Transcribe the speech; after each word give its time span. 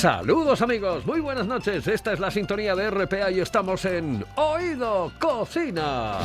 Saludos 0.00 0.62
amigos, 0.62 1.04
muy 1.04 1.20
buenas 1.20 1.46
noches. 1.46 1.86
Esta 1.86 2.14
es 2.14 2.20
la 2.20 2.30
sintonía 2.30 2.74
de 2.74 2.90
RPA 2.90 3.30
y 3.32 3.40
estamos 3.40 3.84
en 3.84 4.24
Oído 4.34 5.12
Cocina. 5.18 6.16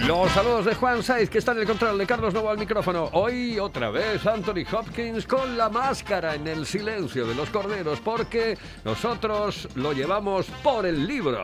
Los 0.00 0.30
saludos 0.32 0.66
de 0.66 0.74
Juan 0.74 1.02
Saiz, 1.02 1.30
que 1.30 1.38
está 1.38 1.52
en 1.52 1.60
el 1.60 1.66
control 1.66 1.96
de 1.96 2.06
Carlos 2.06 2.34
Novo 2.34 2.50
al 2.50 2.58
micrófono. 2.58 3.08
Hoy 3.12 3.58
otra 3.58 3.88
vez 3.88 4.26
Anthony 4.26 4.66
Hopkins 4.70 5.26
con 5.26 5.56
la 5.56 5.70
máscara 5.70 6.34
en 6.34 6.46
el 6.46 6.66
silencio 6.66 7.26
de 7.26 7.34
los 7.34 7.48
corderos, 7.48 8.00
porque 8.00 8.58
nosotros 8.84 9.66
lo 9.76 9.94
llevamos 9.94 10.44
por 10.62 10.84
el 10.84 11.06
libro 11.06 11.42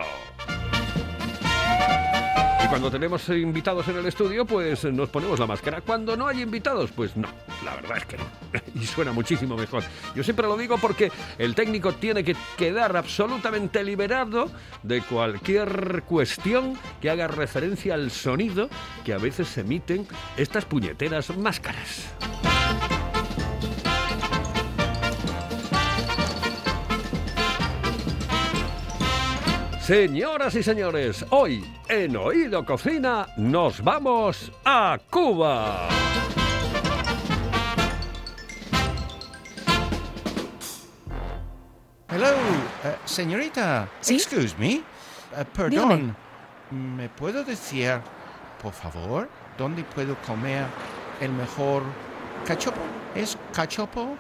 cuando 2.69 2.91
tenemos 2.91 3.29
invitados 3.31 3.89
en 3.89 3.97
el 3.97 4.07
estudio, 4.07 4.45
pues 4.45 4.85
nos 4.85 5.09
ponemos 5.09 5.39
la 5.39 5.47
máscara. 5.47 5.81
Cuando 5.81 6.17
no 6.17 6.27
hay 6.27 6.43
invitados, 6.43 6.91
pues 6.93 7.17
no, 7.17 7.29
la 7.65 7.75
verdad 7.77 7.99
es 7.99 8.05
que 8.05 8.17
no. 8.19 8.25
Y 8.81 8.87
suena 8.87 9.13
muchísimo 9.13 9.57
mejor. 9.57 9.83
Yo 10.15 10.23
siempre 10.23 10.47
lo 10.47 10.57
digo 10.57 10.77
porque 10.79 11.11
el 11.39 11.55
técnico 11.55 11.95
tiene 11.95 12.23
que 12.23 12.37
quedar 12.57 12.97
absolutamente 12.97 13.83
liberado 13.83 14.51
de 14.83 15.01
cualquier 15.03 16.03
cuestión 16.07 16.79
que 17.01 17.11
haga 17.11 17.27
referencia 17.27 17.95
al 17.95 18.11
sonido 18.11 18.69
que 19.05 19.15
a 19.15 19.19
veces 19.19 19.57
emiten 19.59 20.07
estas 20.37 20.65
puñeteras 20.65 21.37
máscaras. 21.37 22.09
Señoras 29.89 30.55
y 30.55 30.63
señores, 30.63 31.25
hoy 31.31 31.65
en 31.89 32.15
Oído 32.15 32.63
Cocina 32.63 33.27
nos 33.39 33.83
vamos 33.83 34.53
a 34.63 34.99
Cuba. 35.09 35.89
Hello, 42.11 42.27
uh, 42.37 43.09
señorita. 43.09 43.89
¿Sí? 44.03 44.17
Excuse 44.17 44.55
me. 44.59 44.83
Uh, 45.33 45.45
perdón. 45.55 46.15
¿Me 46.71 47.09
puedo 47.09 47.43
decir, 47.43 47.99
por 48.63 48.75
favor, 48.75 49.27
dónde 49.57 49.85
puedo 49.85 50.17
comer 50.27 50.67
el 51.23 51.33
mejor 51.33 51.83
cachopo? 52.47 52.83
¿Es 53.15 53.39
cachopo 53.55 54.17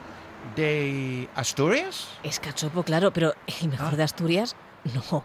de 0.56 1.28
Asturias? 1.34 2.08
Es 2.22 2.41
cachopo, 2.41 2.82
claro, 2.82 3.12
pero 3.12 3.34
el 3.60 3.69
mejor 3.69 3.92
Ah. 3.92 3.97
de 3.97 4.03
Asturias, 4.03 4.56
no. 4.94 5.25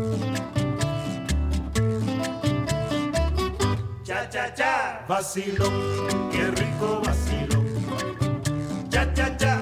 Cha 4.31 4.53
cha 4.53 5.05
vacilón, 5.09 6.29
qué 6.31 6.49
rico 6.51 7.01
vacilón. 7.05 7.67
Cha 8.89 9.13
cha 9.13 9.35
cha, 9.35 9.60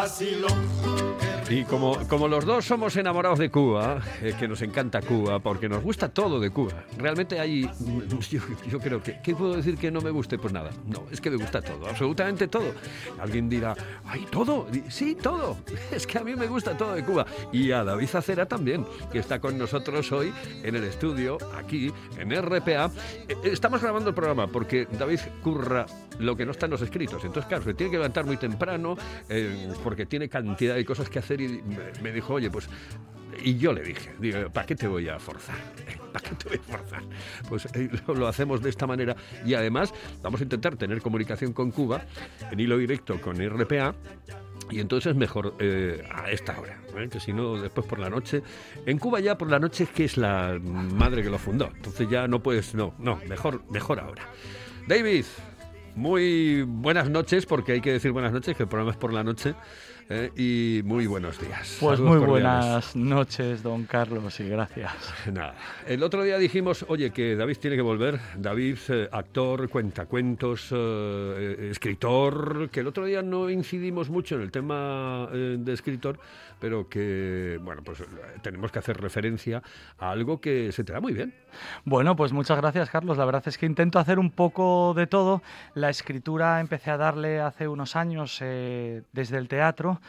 vacilón. 0.00 1.29
Y 1.50 1.64
como, 1.64 1.98
como 2.06 2.28
los 2.28 2.44
dos 2.44 2.64
somos 2.64 2.96
enamorados 2.96 3.40
de 3.40 3.50
Cuba, 3.50 4.00
eh, 4.22 4.34
que 4.38 4.46
nos 4.46 4.62
encanta 4.62 5.02
Cuba, 5.02 5.40
porque 5.40 5.68
nos 5.68 5.82
gusta 5.82 6.08
todo 6.08 6.38
de 6.38 6.50
Cuba. 6.50 6.84
Realmente 6.96 7.40
hay, 7.40 7.68
yo, 8.70 8.78
creo 8.78 9.02
que, 9.02 9.18
¿qué 9.20 9.34
puedo 9.34 9.56
decir 9.56 9.76
que 9.76 9.90
no 9.90 10.00
me 10.00 10.10
guste? 10.10 10.38
Pues 10.38 10.52
nada, 10.52 10.70
no, 10.86 11.06
es 11.10 11.20
que 11.20 11.28
me 11.28 11.38
gusta 11.38 11.60
todo, 11.60 11.88
absolutamente 11.88 12.46
todo. 12.46 12.72
Alguien 13.18 13.48
dirá, 13.48 13.74
¡ay, 14.04 14.28
todo! 14.30 14.68
Sí, 14.88 15.16
todo. 15.20 15.56
Es 15.90 16.06
que 16.06 16.18
a 16.18 16.22
mí 16.22 16.36
me 16.36 16.46
gusta 16.46 16.76
todo 16.76 16.94
de 16.94 17.04
Cuba. 17.04 17.26
Y 17.52 17.72
a 17.72 17.82
David 17.82 18.14
Acera 18.14 18.46
también, 18.46 18.86
que 19.10 19.18
está 19.18 19.40
con 19.40 19.58
nosotros 19.58 20.12
hoy 20.12 20.32
en 20.62 20.76
el 20.76 20.84
estudio, 20.84 21.36
aquí, 21.58 21.92
en 22.16 22.30
RPA. 22.30 22.92
Eh, 23.28 23.36
Estamos 23.42 23.82
grabando 23.82 24.10
el 24.10 24.14
programa 24.14 24.46
porque 24.46 24.86
David 24.96 25.18
curra 25.42 25.84
lo 26.20 26.36
que 26.36 26.44
no 26.44 26.52
está 26.52 26.66
en 26.66 26.72
los 26.72 26.82
escritos. 26.82 27.24
Entonces, 27.24 27.48
claro, 27.48 27.64
se 27.64 27.74
tiene 27.74 27.90
que 27.90 27.96
levantar 27.96 28.24
muy 28.24 28.36
temprano 28.36 28.96
eh, 29.28 29.68
porque 29.82 30.06
tiene 30.06 30.28
cantidad 30.28 30.76
de 30.76 30.84
cosas 30.84 31.08
que 31.08 31.18
hacer 31.18 31.39
me, 32.02 32.12
dijo, 32.12 32.34
oye, 32.34 32.50
pues... 32.50 32.68
Y 33.42 33.56
yo 33.56 33.72
le 33.72 33.82
dije, 33.82 34.12
digo, 34.18 34.50
¿para 34.50 34.66
qué 34.66 34.74
te 34.74 34.88
voy 34.88 35.08
a 35.08 35.18
forzar? 35.18 35.56
¿Para 36.12 36.28
qué 36.28 36.34
te 36.34 36.48
voy 36.48 36.58
a 36.58 36.76
forzar? 36.76 37.02
Pues 37.48 37.66
eh, 37.74 37.88
lo, 38.06 38.14
lo 38.14 38.26
hacemos 38.26 38.60
de 38.60 38.70
esta 38.70 38.88
manera 38.88 39.14
y 39.46 39.54
además 39.54 39.94
vamos 40.20 40.40
a 40.40 40.44
intentar 40.44 40.76
tener 40.76 41.00
comunicación 41.00 41.52
con 41.52 41.70
Cuba 41.70 42.04
en 42.50 42.58
hilo 42.58 42.76
directo 42.76 43.20
con 43.20 43.36
RPA 43.36 43.94
y 44.70 44.80
entonces 44.80 45.14
mejor 45.14 45.54
eh, 45.58 46.04
a 46.10 46.30
esta 46.30 46.58
hora, 46.58 46.80
¿eh? 46.96 47.08
que 47.08 47.20
si 47.20 47.32
no 47.32 47.60
después 47.60 47.86
por 47.86 47.98
la 47.98 48.08
noche. 48.08 48.42
En 48.86 48.98
Cuba 48.98 49.20
ya 49.20 49.36
por 49.36 49.50
la 49.50 49.58
noche 49.58 49.84
es 49.84 49.90
que 49.90 50.04
es 50.04 50.16
la 50.16 50.58
madre 50.62 51.22
que 51.22 51.30
lo 51.30 51.38
fundó, 51.38 51.70
entonces 51.74 52.08
ya 52.08 52.28
no 52.28 52.42
puedes, 52.42 52.74
no, 52.74 52.94
no, 52.98 53.20
mejor, 53.28 53.62
mejor 53.70 54.00
ahora. 54.00 54.22
David, 54.86 55.24
muy 55.94 56.62
buenas 56.62 57.10
noches, 57.10 57.46
porque 57.46 57.72
hay 57.72 57.80
que 57.80 57.92
decir 57.92 58.12
buenas 58.12 58.32
noches, 58.32 58.56
que 58.56 58.62
el 58.62 58.68
programa 58.68 58.92
es 58.92 58.96
por 58.96 59.12
la 59.12 59.24
noche, 59.24 59.54
¿eh? 60.10 60.30
y 60.36 60.82
muy 60.84 61.06
buenos 61.06 61.40
días. 61.40 61.78
Pues 61.80 61.98
Saludos 61.98 62.18
muy 62.18 62.26
cordiales. 62.26 62.64
buenas 62.64 62.96
noches, 62.96 63.62
don 63.62 63.84
Carlos, 63.84 64.38
y 64.40 64.48
gracias. 64.48 64.92
Nada. 65.32 65.54
El 65.86 66.02
otro 66.02 66.22
día 66.22 66.36
dijimos, 66.36 66.84
oye, 66.88 67.10
que 67.10 67.36
David 67.36 67.56
tiene 67.58 67.76
que 67.76 67.82
volver. 67.82 68.20
David, 68.36 68.76
eh, 68.88 69.08
actor, 69.10 69.68
cuentacuentos, 69.70 70.68
eh, 70.72 70.76
eh, 70.76 71.68
escritor, 71.70 72.68
que 72.70 72.80
el 72.80 72.88
otro 72.88 73.04
día 73.06 73.22
no 73.22 73.48
incidimos 73.48 74.10
mucho 74.10 74.34
en 74.34 74.42
el 74.42 74.50
tema 74.50 75.28
de 75.32 75.72
escritor, 75.72 76.18
pero 76.60 76.88
que, 76.88 77.58
bueno, 77.62 77.82
pues 77.82 78.02
tenemos 78.42 78.70
que 78.70 78.78
hacer 78.78 79.00
referencia 79.00 79.62
a 79.98 80.10
algo 80.10 80.40
que 80.40 80.70
se 80.72 80.84
te 80.84 80.92
da 80.92 81.00
muy 81.00 81.12
bien. 81.12 81.34
Bueno, 81.84 82.14
pues 82.14 82.32
muchas 82.32 82.58
gracias, 82.58 82.90
Carlos. 82.90 83.16
La 83.16 83.24
verdad 83.24 83.42
es 83.46 83.58
que 83.58 83.66
intento 83.66 83.98
hacer 83.98 84.18
un 84.18 84.30
poco 84.30 84.94
de 84.94 85.06
todo. 85.06 85.42
La 85.74 85.90
escritura 85.90 86.60
empecé 86.60 86.90
a 86.90 86.96
darle 86.96 87.40
hace 87.40 87.66
unos 87.66 87.96
años 87.96 88.38
eh, 88.40 89.02
desde 89.12 89.38
el 89.38 89.48
teatro 89.48 90.00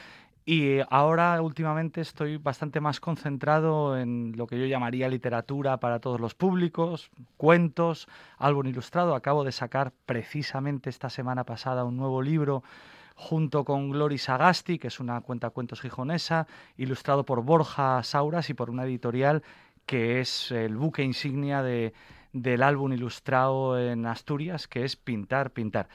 y 0.44 0.80
ahora 0.89 1.39
últimamente 1.42 2.01
estoy 2.01 2.38
bastante 2.38 2.81
más 2.81 3.00
concentrado 3.00 3.97
en 3.97 4.33
lo 4.36 4.47
que 4.47 4.59
yo 4.59 4.65
llamaría 4.65 5.07
literatura 5.07 5.77
para 5.77 6.00
todos 6.00 6.19
los 6.19 6.33
públicos, 6.33 7.12
cuentos, 7.38 8.07
álbum 8.38 8.65
ilustrado. 8.68 9.13
Acabo 9.13 9.44
de 9.44 9.51
sacar 9.51 9.94
precisamente 10.06 10.89
esta 10.89 11.09
semana 11.09 11.44
pasada 11.44 11.83
un 11.86 11.95
nuevo 11.95 12.21
libro 12.21 12.63
junto 13.21 13.63
con 13.63 13.91
Glory 13.91 14.18
Sagasti, 14.18 14.79
que 14.79 14.88
es 14.88 15.00
una 15.00 15.21
cuentacuentos 15.21 15.79
gijonesa, 15.79 16.47
ilustrado 16.75 17.23
por 17.23 17.44
Borja 17.44 18.01
Sauras 18.01 18.50
y 18.50 18.56
por 18.56 18.71
una 18.71 18.83
editorial 18.83 19.44
que 19.85 20.21
es 20.21 20.51
el 20.51 20.75
buque 20.75 21.03
insignia 21.03 21.62
de, 21.62 21.94
del 22.33 22.63
álbum 22.63 22.94
ilustrado 22.94 23.79
en 23.79 24.07
Asturias, 24.07 24.68
que 24.68 24.83
es 24.85 24.95
Pintar, 24.95 25.51
Pintar. 25.51 25.88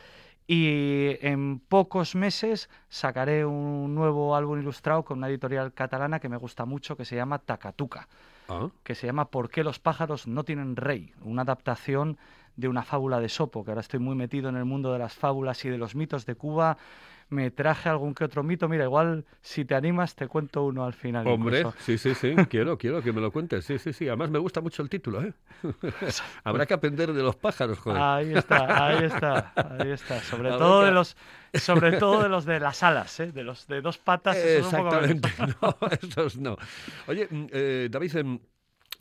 Y 0.47 1.17
en 1.21 1.59
pocos 1.59 2.15
meses 2.15 2.71
sacaré 2.89 3.45
un 3.45 3.93
nuevo 3.97 4.37
álbum 4.37 4.61
ilustrado 4.61 5.05
con 5.05 5.19
una 5.19 5.29
editorial 5.29 5.73
catalana 5.75 6.21
que 6.21 6.29
me 6.29 6.37
gusta 6.37 6.65
mucho, 6.65 6.97
que 6.97 7.05
se 7.05 7.17
llama 7.17 7.41
Takatuka, 7.41 8.07
Ah, 8.49 8.69
que 8.85 8.95
se 8.95 9.09
llama 9.09 9.31
¿Por 9.31 9.51
qué 9.51 9.65
los 9.65 9.81
pájaros 9.81 10.29
no 10.29 10.45
tienen 10.45 10.77
rey? 10.77 11.13
Una 11.23 11.43
adaptación 11.43 12.19
de 12.55 12.69
una 12.69 12.85
fábula 12.85 13.19
de 13.19 13.29
Sopo, 13.29 13.65
que 13.65 13.73
ahora 13.73 13.81
estoy 13.81 13.99
muy 13.99 14.15
metido 14.15 14.49
en 14.49 14.57
el 14.57 14.65
mundo 14.65 14.93
de 14.93 15.01
las 15.01 15.15
fábulas 15.15 15.65
y 15.65 15.69
de 15.69 15.79
los 15.79 15.97
mitos 15.97 16.27
de 16.27 16.37
Cuba. 16.37 16.79
Me 17.29 17.51
traje 17.51 17.89
algún 17.89 18.15
que 18.15 18.23
otro 18.25 18.43
mito. 18.45 18.69
Mira, 18.69 18.85
igual 18.85 19.25
si 19.43 19.65
te 19.65 19.75
animas 19.75 20.15
te 20.15 20.29
cuento 20.29 20.63
uno 20.65 20.85
al 20.85 20.93
final. 20.93 21.27
Hombre, 21.27 21.59
incluso. 21.61 21.77
sí, 21.81 21.99
sí, 21.99 22.15
sí, 22.15 22.35
quiero, 22.49 22.79
quiero 22.79 23.03
que 23.03 23.13
me 23.13 23.21
lo 23.21 23.33
cuentes. 23.33 23.65
Sí, 23.65 23.79
sí, 23.79 23.93
sí. 23.93 24.07
Además 24.07 24.31
me 24.31 24.39
gusta 24.39 24.61
mucho 24.61 24.83
el 24.83 24.89
título, 24.89 25.23
¿eh? 25.23 25.33
Habrá 26.45 26.67
que 26.67 26.75
aprender 26.75 27.13
de 27.13 27.23
los 27.23 27.35
pájaros, 27.35 27.79
joder. 27.79 28.01
Ahí 28.01 28.33
está, 28.33 28.87
ahí 28.87 29.05
está, 29.05 29.53
ahí 29.57 29.91
está. 29.91 30.21
Sobre 30.21 30.49
Habrá 30.53 30.59
todo 30.65 30.81
que- 30.81 30.87
de 30.87 30.93
los, 30.93 31.17
sobre 31.55 31.99
todo 31.99 32.23
de 32.23 32.29
los 32.29 32.45
de 32.45 32.61
las 32.61 32.83
alas, 32.85 33.19
¿eh? 33.21 33.33
de 33.33 33.43
los 33.43 33.67
de 33.67 33.81
dos 33.81 33.99
patas. 33.99 34.37
Exactamente, 34.37 35.29
no, 35.61 35.77
esos 35.91 36.37
no. 36.39 36.57
Oye, 37.09 37.27
mm, 37.29 37.47
eh, 37.51 37.89
David, 37.91 38.17
em, 38.17 38.39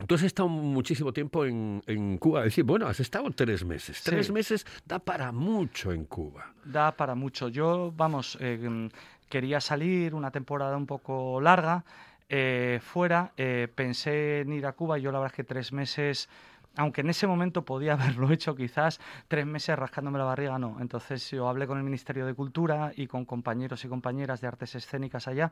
tú 0.08 0.16
has 0.16 0.24
estado 0.24 0.50
muchísimo 0.50 1.14
tiempo 1.14 1.46
en, 1.46 1.82
en 1.88 2.18
Cuba. 2.18 2.40
Es 2.42 2.46
decir, 2.46 2.64
bueno, 2.64 2.88
has 2.88 3.00
estado 3.00 3.30
tres 3.32 3.64
meses. 3.64 3.98
Sí. 3.98 4.04
Tres 4.06 4.32
meses 4.32 4.66
da 4.86 5.00
para 5.00 5.32
mucho 5.32 5.92
en 5.92 6.06
Cuba. 6.06 6.54
Da 6.64 6.92
para 6.92 7.16
mucho. 7.16 7.50
Yo, 7.50 7.94
vamos, 7.96 8.38
eh, 8.42 8.90
quería 9.30 9.60
salir 9.62 10.14
una 10.14 10.32
temporada 10.32 10.76
un 10.78 10.86
poco 10.86 11.40
larga 11.42 11.84
eh, 12.30 12.80
fuera. 12.82 13.32
eh, 13.38 13.68
pensé 13.74 14.42
en 14.42 14.54
ir 14.54 14.66
a 14.66 14.74
Cuba. 14.74 14.98
Yo 14.98 15.12
la 15.12 15.20
verdad 15.20 15.34
es 15.34 15.36
que 15.38 15.44
tres 15.44 15.72
meses, 15.72 16.28
aunque 16.78 17.02
en 17.02 17.10
ese 17.10 17.28
momento 17.28 17.66
podía 17.66 17.94
haberlo 18.20 18.32
hecho 18.32 18.56
quizás, 18.56 19.00
tres 19.28 19.46
meses 19.46 19.78
rascándome 19.78 20.18
la 20.18 20.26
barriga, 20.26 20.58
no. 20.60 20.78
Entonces 20.80 21.30
yo 21.32 21.48
hablé 21.48 21.68
con 21.68 21.78
el 21.78 21.84
Ministerio 21.84 22.26
de 22.26 22.34
Cultura 22.34 22.92
y 22.96 23.08
con 23.08 23.26
compañeros 23.26 23.84
y 23.86 23.88
compañeras 23.88 24.42
de 24.42 24.48
artes 24.48 24.76
escénicas 24.76 25.28
allá 25.28 25.52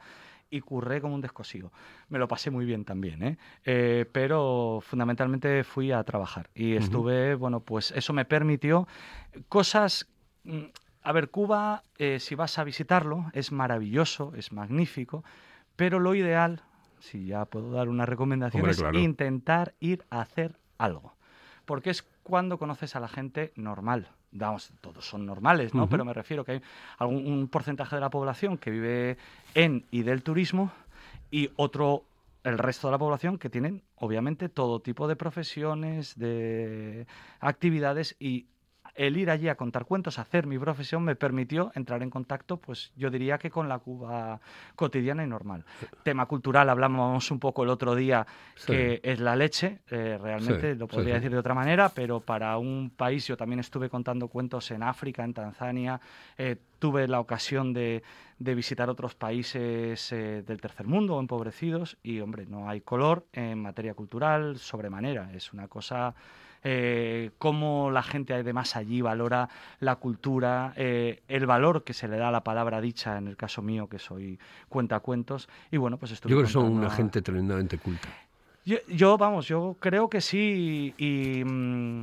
y 0.50 0.62
curré 0.62 1.02
como 1.02 1.16
un 1.16 1.22
descosido. 1.22 1.72
Me 2.10 2.20
lo 2.20 2.28
pasé 2.28 2.52
muy 2.52 2.66
bien 2.66 2.86
también, 2.86 3.24
¿eh? 3.24 3.38
Eh, 3.66 4.06
pero 4.12 4.80
fundamentalmente 4.82 5.64
fui 5.64 5.92
a 5.92 6.04
trabajar 6.04 6.50
y 6.54 6.76
estuve, 6.76 7.36
bueno, 7.36 7.60
pues 7.62 7.92
eso 7.92 8.14
me 8.14 8.26
permitió 8.26 8.88
cosas... 9.50 10.08
mm, 10.44 10.64
A 11.06 11.12
ver, 11.12 11.30
Cuba, 11.32 11.84
eh, 11.98 12.20
si 12.20 12.34
vas 12.36 12.58
a 12.60 12.64
visitarlo, 12.64 13.26
es 13.34 13.52
maravilloso, 13.52 14.32
es 14.38 14.54
magnífico, 14.54 15.24
pero 15.76 16.00
lo 16.00 16.16
ideal, 16.16 16.62
si 17.00 17.26
ya 17.26 17.44
puedo 17.44 17.72
dar 17.72 17.90
una 17.90 18.06
recomendación, 18.06 18.62
Hombre, 18.62 18.72
es 18.72 18.80
claro. 18.80 18.98
intentar 19.00 19.74
ir 19.82 20.06
a 20.10 20.22
hacer 20.22 20.58
algo. 20.78 21.14
Porque 21.66 21.90
es 21.90 22.04
cuando 22.24 22.58
conoces 22.58 22.96
a 22.96 23.00
la 23.00 23.08
gente 23.08 23.52
normal. 23.56 24.10
Vamos, 24.32 24.72
todos 24.82 25.08
son 25.08 25.26
normales, 25.26 25.74
¿no? 25.74 25.88
Pero 25.88 26.04
me 26.06 26.14
refiero 26.14 26.44
que 26.44 26.54
hay 26.54 26.62
algún, 26.98 27.28
un 27.28 27.48
porcentaje 27.48 27.96
de 27.96 28.02
la 28.02 28.10
población 28.10 28.58
que 28.58 28.72
vive 28.72 29.18
en 29.54 29.86
y 29.92 30.04
del 30.04 30.24
turismo 30.24 30.72
y 31.30 31.52
otro, 31.56 32.04
el 32.44 32.58
resto 32.58 32.88
de 32.88 32.92
la 32.92 32.98
población 32.98 33.38
que 33.38 33.50
tienen, 33.50 33.84
obviamente, 33.96 34.50
todo 34.50 34.80
tipo 34.80 35.08
de 35.08 35.16
profesiones, 35.16 36.18
de 36.18 37.06
actividades 37.40 38.16
y 38.20 38.48
el 38.96 39.18
ir 39.18 39.30
allí 39.30 39.48
a 39.50 39.56
contar 39.56 39.86
cuentos, 39.86 40.20
hacer 40.20 40.46
mi 40.46 40.60
profesión, 40.60 41.04
me 41.04 41.16
permitió 41.16 41.72
entrar 41.76 42.04
en 42.04 42.10
contacto, 42.10 42.58
pues 42.58 42.92
yo 42.96 43.10
diría 43.10 43.38
que 43.38 43.50
con 43.50 43.68
la 43.68 43.80
Cuba 43.80 44.40
cotidiana 44.76 45.24
y 45.24 45.28
normal. 45.28 45.66
Tema 46.04 46.26
cultural, 46.26 46.70
hablamos 46.70 47.32
un 47.32 47.40
poco 47.40 47.64
el 47.64 47.70
otro 47.70 47.96
día, 47.96 48.26
Sí. 48.56 48.68
que 48.72 49.02
es 49.04 49.20
la 49.20 49.36
leche, 49.36 49.80
eh, 49.90 50.18
realmente 50.22 50.74
Sí, 50.74 50.80
lo 50.80 50.88
podría 50.88 51.16
decir 51.16 51.32
de 51.32 51.38
otra 51.38 51.54
manera, 51.54 51.90
pero 51.90 52.20
para 52.20 52.58
un 52.58 52.92
país, 52.96 53.26
yo 53.28 53.36
también 53.36 53.60
estuve 53.60 53.90
contando 53.90 54.28
cuentos 54.28 54.70
en 54.72 54.84
África, 54.84 55.24
en 55.24 55.34
Tanzania, 55.34 56.00
eh, 56.38 56.58
tuve 56.80 57.08
la 57.08 57.20
ocasión 57.20 57.74
de, 57.74 58.04
de 58.38 58.56
visitar 58.56 58.90
otros 58.90 59.16
países 59.16 60.12
eh, 60.12 60.44
del 60.46 60.62
tercer 60.62 60.86
mundo, 60.86 61.20
empobrecidos, 61.20 61.98
y 62.04 62.20
hombre, 62.20 62.46
no 62.46 62.70
hay 62.70 62.82
color 62.82 63.26
en 63.34 63.62
materia 63.62 63.94
cultural 63.94 64.58
sobremanera, 64.58 65.32
es 65.34 65.52
una 65.54 65.68
cosa 65.68 66.14
eh, 66.64 67.32
cómo 67.38 67.92
la 67.92 68.04
gente 68.04 68.34
además 68.34 68.76
allí 68.76 69.02
valora 69.02 69.50
la 69.80 69.96
cultura, 69.98 70.74
eh, 70.76 71.22
el 71.28 71.46
valor 71.46 71.84
que 71.84 71.94
se 71.94 72.08
le 72.08 72.18
da 72.18 72.30
a 72.30 72.32
la 72.32 72.44
palabra 72.44 72.82
dicha, 72.82 73.18
en 73.18 73.28
el 73.28 73.36
caso 73.38 73.62
mío, 73.62 73.88
que 73.88 74.00
soy 74.00 74.40
cuentacuentos. 74.70 75.50
Y 75.72 75.78
bueno, 75.78 75.98
pues 75.98 76.12
estuve 76.12 76.32
Yo 76.32 76.38
creo 76.38 76.46
que 76.48 76.52
son 76.54 76.72
una 76.72 76.88
a- 76.88 76.92
gente 76.92 77.22
tremendamente 77.22 77.78
culta. 77.78 78.08
Yo, 78.66 78.78
yo, 78.88 79.18
vamos, 79.18 79.48
yo 79.48 79.76
creo 79.80 80.10
que 80.10 80.22
sí. 80.22 80.94
Y, 80.98 81.44
mm, 81.44 82.02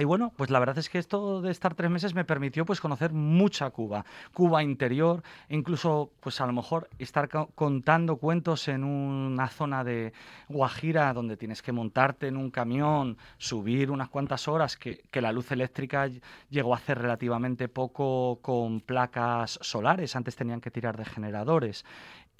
y 0.00 0.04
bueno, 0.04 0.32
pues 0.36 0.48
la 0.50 0.60
verdad 0.60 0.78
es 0.78 0.88
que 0.88 0.98
esto 0.98 1.40
de 1.42 1.50
estar 1.50 1.74
tres 1.74 1.90
meses 1.90 2.14
me 2.14 2.24
permitió 2.24 2.64
pues 2.64 2.80
conocer 2.80 3.12
mucha 3.12 3.70
Cuba, 3.70 4.04
Cuba 4.32 4.62
interior, 4.62 5.24
incluso 5.48 6.12
pues 6.20 6.40
a 6.40 6.46
lo 6.46 6.52
mejor 6.52 6.88
estar 7.00 7.28
co- 7.28 7.48
contando 7.56 8.16
cuentos 8.16 8.68
en 8.68 8.84
una 8.84 9.48
zona 9.48 9.82
de 9.82 10.12
Guajira 10.48 11.12
donde 11.12 11.36
tienes 11.36 11.62
que 11.62 11.72
montarte 11.72 12.28
en 12.28 12.36
un 12.36 12.50
camión, 12.52 13.18
subir 13.38 13.90
unas 13.90 14.08
cuantas 14.08 14.46
horas, 14.46 14.76
que, 14.76 15.02
la 15.20 15.32
luz 15.32 15.50
eléctrica 15.50 16.06
ll- 16.06 16.22
llegó 16.48 16.74
a 16.74 16.76
hacer 16.76 16.98
relativamente 16.98 17.66
poco 17.68 18.38
con 18.40 18.80
placas 18.80 19.58
solares, 19.62 20.14
antes 20.14 20.36
tenían 20.36 20.60
que 20.60 20.70
tirar 20.70 20.96
de 20.96 21.06
generadores. 21.06 21.84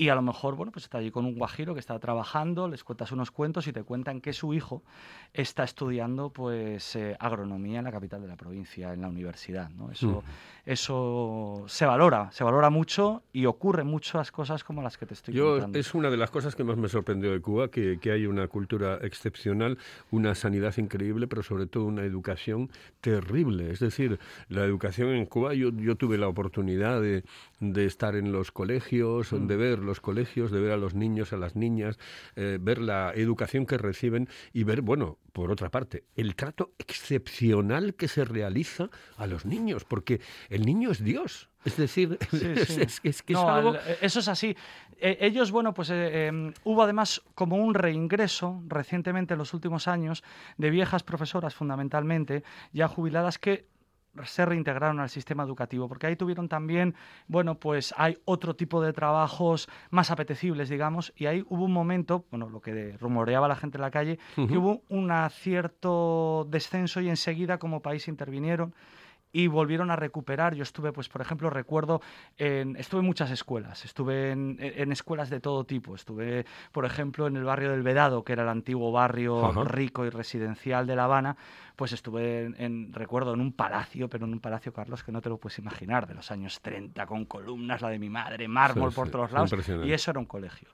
Y 0.00 0.10
a 0.10 0.14
lo 0.14 0.22
mejor, 0.22 0.54
bueno, 0.54 0.70
pues 0.70 0.84
está 0.84 0.98
allí 0.98 1.10
con 1.10 1.24
un 1.24 1.34
guajiro 1.34 1.74
que 1.74 1.80
está 1.80 1.98
trabajando, 1.98 2.68
les 2.68 2.84
cuentas 2.84 3.10
unos 3.10 3.32
cuentos 3.32 3.66
y 3.66 3.72
te 3.72 3.82
cuentan 3.82 4.20
que 4.20 4.32
su 4.32 4.54
hijo 4.54 4.84
está 5.34 5.64
estudiando 5.64 6.30
pues 6.30 6.94
eh, 6.94 7.16
agronomía 7.18 7.80
en 7.80 7.84
la 7.84 7.90
capital 7.90 8.20
de 8.22 8.28
la 8.28 8.36
provincia, 8.36 8.92
en 8.92 9.00
la 9.00 9.08
universidad, 9.08 9.68
¿no? 9.70 9.90
Eso, 9.90 10.22
eso 10.64 11.64
se 11.66 11.84
valora, 11.84 12.30
se 12.30 12.44
valora 12.44 12.70
mucho 12.70 13.24
y 13.32 13.46
ocurren 13.46 13.88
muchas 13.88 14.30
cosas 14.30 14.62
como 14.62 14.82
las 14.82 14.96
que 14.96 15.06
te 15.06 15.14
estoy 15.14 15.34
Yo, 15.34 15.52
contando. 15.54 15.78
es 15.78 15.92
una 15.94 16.10
de 16.10 16.16
las 16.16 16.30
cosas 16.30 16.54
que 16.54 16.62
más 16.62 16.76
me 16.76 16.88
sorprendió 16.88 17.32
de 17.32 17.40
Cuba, 17.40 17.68
que, 17.68 17.98
que 18.00 18.12
hay 18.12 18.26
una 18.26 18.46
cultura 18.46 18.98
excepcional, 19.02 19.78
una 20.12 20.36
sanidad 20.36 20.76
increíble, 20.78 21.26
pero 21.26 21.42
sobre 21.42 21.66
todo 21.66 21.86
una 21.86 22.04
educación 22.04 22.70
terrible. 23.00 23.72
Es 23.72 23.80
decir, 23.80 24.20
la 24.48 24.62
educación 24.64 25.08
en 25.10 25.26
Cuba, 25.26 25.54
yo, 25.54 25.70
yo 25.70 25.96
tuve 25.96 26.18
la 26.18 26.28
oportunidad 26.28 27.00
de, 27.02 27.24
de 27.58 27.84
estar 27.84 28.14
en 28.14 28.30
los 28.30 28.52
colegios, 28.52 29.32
Mm. 29.32 29.46
de 29.48 29.56
ver 29.56 29.78
los 29.88 30.00
colegios, 30.00 30.50
de 30.52 30.60
ver 30.60 30.70
a 30.72 30.76
los 30.76 30.94
niños, 30.94 31.32
a 31.32 31.36
las 31.36 31.56
niñas, 31.56 31.98
eh, 32.36 32.58
ver 32.60 32.78
la 32.78 33.12
educación 33.14 33.66
que 33.66 33.76
reciben 33.78 34.28
y 34.52 34.62
ver, 34.64 34.82
bueno, 34.82 35.18
por 35.32 35.50
otra 35.50 35.70
parte, 35.70 36.04
el 36.14 36.36
trato 36.36 36.72
excepcional 36.78 37.94
que 37.94 38.08
se 38.08 38.24
realiza 38.24 38.90
a 39.16 39.26
los 39.26 39.44
niños, 39.44 39.84
porque 39.84 40.20
el 40.50 40.64
niño 40.64 40.90
es 40.90 41.02
Dios. 41.02 41.48
Es 41.64 41.76
decir, 41.76 42.18
Sí, 42.30 42.46
es, 42.56 42.68
sí. 42.68 42.80
es 42.82 43.00
que 43.00 43.08
es, 43.08 43.22
que 43.22 43.32
es 43.32 43.38
No, 43.38 43.48
algo... 43.50 43.70
el- 43.70 43.76
eh, 43.76 43.98
eso 44.02 44.20
es 44.20 44.28
así. 44.28 44.56
Eh, 45.00 45.18
ellos, 45.20 45.50
bueno, 45.50 45.74
pues 45.74 45.90
eh, 45.90 46.26
em, 46.26 46.52
hubo 46.64 46.82
además 46.82 47.22
como 47.34 47.56
un 47.56 47.74
reingreso 47.74 48.62
recientemente 48.68 49.34
en 49.34 49.38
los 49.38 49.54
últimos 49.54 49.88
años 49.88 50.22
de 50.56 50.70
viejas 50.70 51.02
profesoras 51.02 51.54
fundamentalmente, 51.54 52.42
ya 52.72 52.88
jubiladas, 52.88 53.38
que 53.38 53.66
se 54.24 54.44
reintegraron 54.44 55.00
al 55.00 55.08
sistema 55.08 55.42
educativo, 55.42 55.88
porque 55.88 56.06
ahí 56.06 56.16
tuvieron 56.16 56.48
también, 56.48 56.94
bueno, 57.26 57.56
pues 57.56 57.94
hay 57.96 58.18
otro 58.24 58.56
tipo 58.56 58.82
de 58.82 58.92
trabajos 58.92 59.68
más 59.90 60.10
apetecibles, 60.10 60.68
digamos, 60.68 61.12
y 61.16 61.26
ahí 61.26 61.44
hubo 61.48 61.64
un 61.64 61.72
momento, 61.72 62.24
bueno, 62.30 62.48
lo 62.48 62.60
que 62.60 62.96
rumoreaba 62.98 63.48
la 63.48 63.56
gente 63.56 63.78
en 63.78 63.82
la 63.82 63.90
calle, 63.90 64.18
que 64.34 64.56
hubo 64.56 64.82
un 64.88 65.12
cierto 65.30 66.46
descenso 66.50 67.00
y 67.00 67.08
enseguida 67.08 67.58
como 67.58 67.80
país 67.80 68.08
intervinieron 68.08 68.74
y 69.32 69.46
volvieron 69.46 69.90
a 69.90 69.96
recuperar. 69.96 70.54
Yo 70.54 70.62
estuve, 70.62 70.92
pues, 70.92 71.08
por 71.08 71.20
ejemplo, 71.20 71.50
recuerdo, 71.50 72.00
en, 72.36 72.76
estuve 72.76 73.00
en 73.00 73.06
muchas 73.06 73.30
escuelas, 73.30 73.84
estuve 73.84 74.30
en, 74.30 74.56
en 74.60 74.92
escuelas 74.92 75.30
de 75.30 75.40
todo 75.40 75.64
tipo. 75.64 75.94
Estuve, 75.94 76.46
por 76.72 76.84
ejemplo, 76.84 77.26
en 77.26 77.36
el 77.36 77.44
barrio 77.44 77.70
del 77.70 77.82
Vedado, 77.82 78.24
que 78.24 78.32
era 78.32 78.42
el 78.42 78.48
antiguo 78.48 78.92
barrio 78.92 79.44
Ajá. 79.46 79.64
rico 79.64 80.04
y 80.06 80.10
residencial 80.10 80.86
de 80.86 80.96
La 80.96 81.04
Habana. 81.04 81.36
Pues 81.76 81.92
estuve, 81.92 82.44
en, 82.44 82.56
en- 82.58 82.92
recuerdo, 82.92 83.34
en 83.34 83.40
un 83.40 83.52
palacio, 83.52 84.08
pero 84.08 84.26
en 84.26 84.32
un 84.32 84.40
palacio, 84.40 84.72
Carlos, 84.72 85.04
que 85.04 85.12
no 85.12 85.20
te 85.20 85.28
lo 85.28 85.38
puedes 85.38 85.58
imaginar, 85.58 86.06
de 86.08 86.14
los 86.14 86.30
años 86.30 86.60
30, 86.60 87.06
con 87.06 87.24
columnas, 87.26 87.82
la 87.82 87.88
de 87.90 87.98
mi 87.98 88.10
madre, 88.10 88.48
mármol 88.48 88.90
Sí, 88.90 88.96
por 88.96 89.06
sí, 89.06 89.12
todos 89.12 89.30
lados. 89.32 89.52
Y 89.86 89.92
eso 89.92 90.10
era 90.10 90.18
un 90.18 90.26
colegio. 90.26 90.68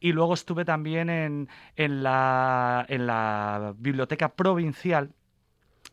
Y 0.00 0.12
luego 0.12 0.34
estuve 0.34 0.64
también 0.64 1.10
en, 1.10 1.48
en, 1.76 2.02
la, 2.02 2.84
en 2.88 3.06
la 3.06 3.74
biblioteca 3.76 4.30
provincial 4.30 5.12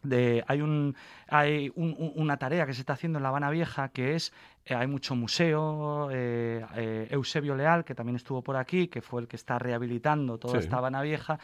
de, 0.05 0.43
hay, 0.47 0.61
un, 0.61 0.95
hay 1.27 1.71
un- 1.75 1.95
un- 1.97 2.13
una 2.15 2.37
tarea 2.37 2.65
que 2.65 2.73
se 2.73 2.81
está 2.81 2.93
haciendo 2.93 3.17
en 3.19 3.23
La 3.23 3.29
Habana 3.29 3.49
Vieja 3.49 3.89
que 3.89 4.15
es, 4.15 4.31
eh, 4.65 4.73
hay 4.75 4.87
mucho 4.87 5.15
museo, 5.15 6.09
eh, 6.11 6.65
eh, 6.75 7.07
Eusebio 7.11 7.55
Leal, 7.55 7.83
que 7.85 7.93
también 7.95 8.15
estuvo 8.15 8.41
por 8.41 8.55
aquí, 8.57 8.87
que 8.87 9.01
fue 9.01 9.21
el 9.21 9.27
que 9.27 9.35
está 9.35 9.59
rehabilitando 9.59 10.37
toda 10.37 10.53
Sí. 10.59 10.65
esta 10.65 10.77
Habana 10.77 11.01
Vieja. 11.01 11.39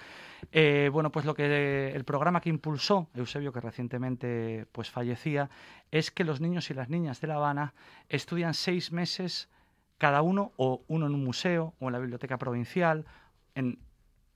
Bueno, 0.92 1.12
pues 1.12 1.26
lo 1.26 1.34
que 1.36 1.92
el 1.94 2.04
programa 2.04 2.42
que 2.42 2.50
impulsó 2.50 3.08
Eusebio, 3.14 3.54
que 3.54 3.62
recientemente 3.62 4.66
pues 4.72 4.90
fallecía, 4.90 5.50
es 5.92 6.10
que 6.12 6.24
los 6.24 6.42
niños 6.42 6.70
y 6.72 6.74
las 6.74 6.90
niñas 6.90 7.22
de 7.22 7.28
La 7.28 7.36
Habana 7.36 7.74
estudian 8.10 8.54
seis 8.54 8.92
meses 8.92 9.50
cada 9.98 10.24
uno, 10.24 10.52
o 10.58 10.82
uno 10.88 11.06
en 11.06 11.14
un 11.14 11.24
museo, 11.24 11.76
o 11.80 11.88
en 11.88 11.94
la 11.94 12.00
biblioteca 12.00 12.38
provincial, 12.40 13.06
en 13.54 13.78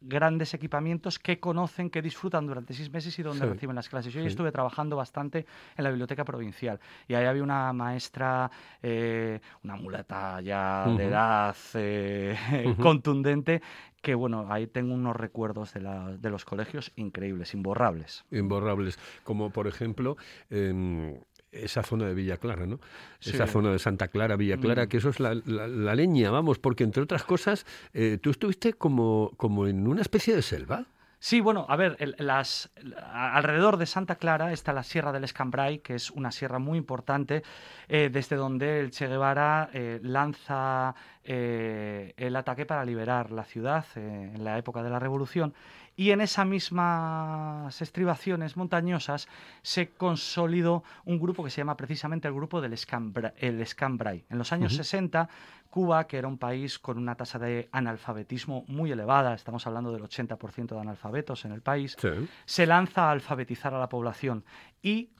grandes 0.08 0.54
equipamientos 0.54 1.20
que 1.20 1.40
conocen, 1.40 1.90
que 1.90 2.02
disfrutan 2.02 2.46
durante 2.48 2.74
seis 2.74 2.92
meses 2.92 3.18
y 3.20 3.24
donde 3.24 3.46
Sí. 3.46 3.52
reciben 3.54 3.76
las 3.76 3.90
clases. 3.90 4.14
Yo 4.14 4.22
Sí. 4.22 4.28
estuve 4.28 4.52
trabajando 4.52 4.96
bastante 4.96 5.46
en 5.78 5.84
la 5.84 5.90
biblioteca 5.90 6.24
provincial 6.24 6.80
y 7.08 7.16
ahí 7.16 7.26
había 7.26 7.44
una 7.44 7.74
maestra, 7.74 8.50
eh, 8.84 9.40
una 9.64 9.76
mulata 9.76 10.42
ya 10.42 10.86
de 10.96 11.06
edad 11.06 11.56
eh, 11.74 12.36
contundente, 12.80 13.62
que 14.02 14.14
bueno, 14.14 14.46
ahí 14.50 14.68
tengo 14.68 14.94
unos 14.94 15.16
recuerdos 15.16 15.74
de, 15.74 15.82
la- 15.82 16.16
de 16.16 16.30
los 16.30 16.46
colegios 16.46 16.92
increíbles, 16.96 17.54
imborrables. 17.54 18.24
imborrables, 18.32 19.00
como 19.24 19.50
por 19.50 19.66
ejemplo 19.68 20.18
em, 20.52 21.16
esa 21.56 21.82
zona 21.84 22.06
de 22.06 22.14
Villa 22.14 22.38
Clara, 22.38 22.66
¿no? 22.66 22.80
Esa 23.22 23.48
zona 23.48 23.72
de 23.72 23.80
Santa 23.80 24.08
Clara, 24.10 24.36
Villa 24.36 24.58
Clara, 24.58 24.86
Mm. 24.86 24.88
que 24.90 24.98
eso 24.98 25.10
es 25.10 25.20
la, 25.20 25.34
la- 25.46 25.68
la 25.68 25.96
leña, 25.96 26.30
vamos, 26.32 26.60
porque 26.60 26.84
entre 26.84 27.02
otras 27.04 27.24
cosas, 27.24 27.66
eh, 27.94 28.18
tú 28.22 28.30
estuviste 28.30 28.74
como, 28.74 29.32
como 29.38 29.68
en 29.68 29.88
una 29.88 30.02
especie 30.02 30.36
de 30.36 30.42
selva. 30.42 30.86
Sí, 31.18 31.40
bueno, 31.40 31.66
a 31.70 31.76
ver, 31.76 31.96
el- 32.00 32.16
las, 32.20 32.70
alrededor 33.12 33.78
de 33.78 33.88
Santa 33.88 34.16
Clara 34.16 34.52
está 34.54 34.74
la 34.74 34.84
Sierra 34.84 35.12
del 35.12 35.24
Escambray, 35.24 35.80
que 35.80 35.96
es 35.96 36.12
una 36.12 36.32
sierra 36.32 36.60
muy 36.60 36.78
importante, 36.78 37.42
eh, 37.88 38.10
desde 38.12 38.36
donde 38.36 38.80
el 38.80 38.92
Che 38.92 39.08
Guevara 39.08 39.70
eh, 39.74 40.00
lanza 40.04 40.94
eh, 41.24 42.14
el 42.18 42.36
ataque 42.36 42.66
para 42.68 42.86
liberar 42.86 43.32
la 43.32 43.44
ciudad 43.46 43.86
en 43.96 44.44
la 44.44 44.58
época 44.60 44.84
de 44.84 44.90
la 44.92 45.00
Revolución. 45.00 45.54
Y 45.98 46.12
en 46.12 46.20
esas 46.20 46.46
mismas 46.46 47.82
estribaciones 47.82 48.58
montañosas 48.58 49.28
se 49.62 49.90
consolidó 49.92 50.84
un 51.06 51.20
grupo 51.20 51.44
que 51.44 51.50
se 51.50 51.58
llama 51.62 51.78
precisamente 51.78 52.28
el 52.28 52.34
grupo 52.34 52.60
del 52.60 52.74
el 52.74 53.62
Escambray. 53.62 54.26
En 54.30 54.38
los 54.38 54.52
años 54.52 54.74
Ujú. 54.74 54.84
60, 54.84 55.30
Cuba, 55.70 56.06
que 56.08 56.18
era 56.18 56.28
un 56.28 56.38
país 56.38 56.80
con 56.80 56.98
una 56.98 57.16
tasa 57.16 57.40
de 57.40 57.70
analfabetismo 57.72 58.66
muy 58.68 58.92
elevada, 58.92 59.34
estamos 59.34 59.66
hablando 59.68 59.92
del 59.94 60.04
80% 60.04 60.76
de 60.76 60.82
analfabetos 60.82 61.46
en 61.46 61.52
el 61.54 61.62
país, 61.62 61.96
Sí. 62.00 62.10
se 62.46 62.66
lanza 62.66 63.08
a 63.08 63.12
alfabetizar 63.12 63.74
a 63.74 63.80
la 63.80 63.90
población 63.90 64.44
y 64.82 65.12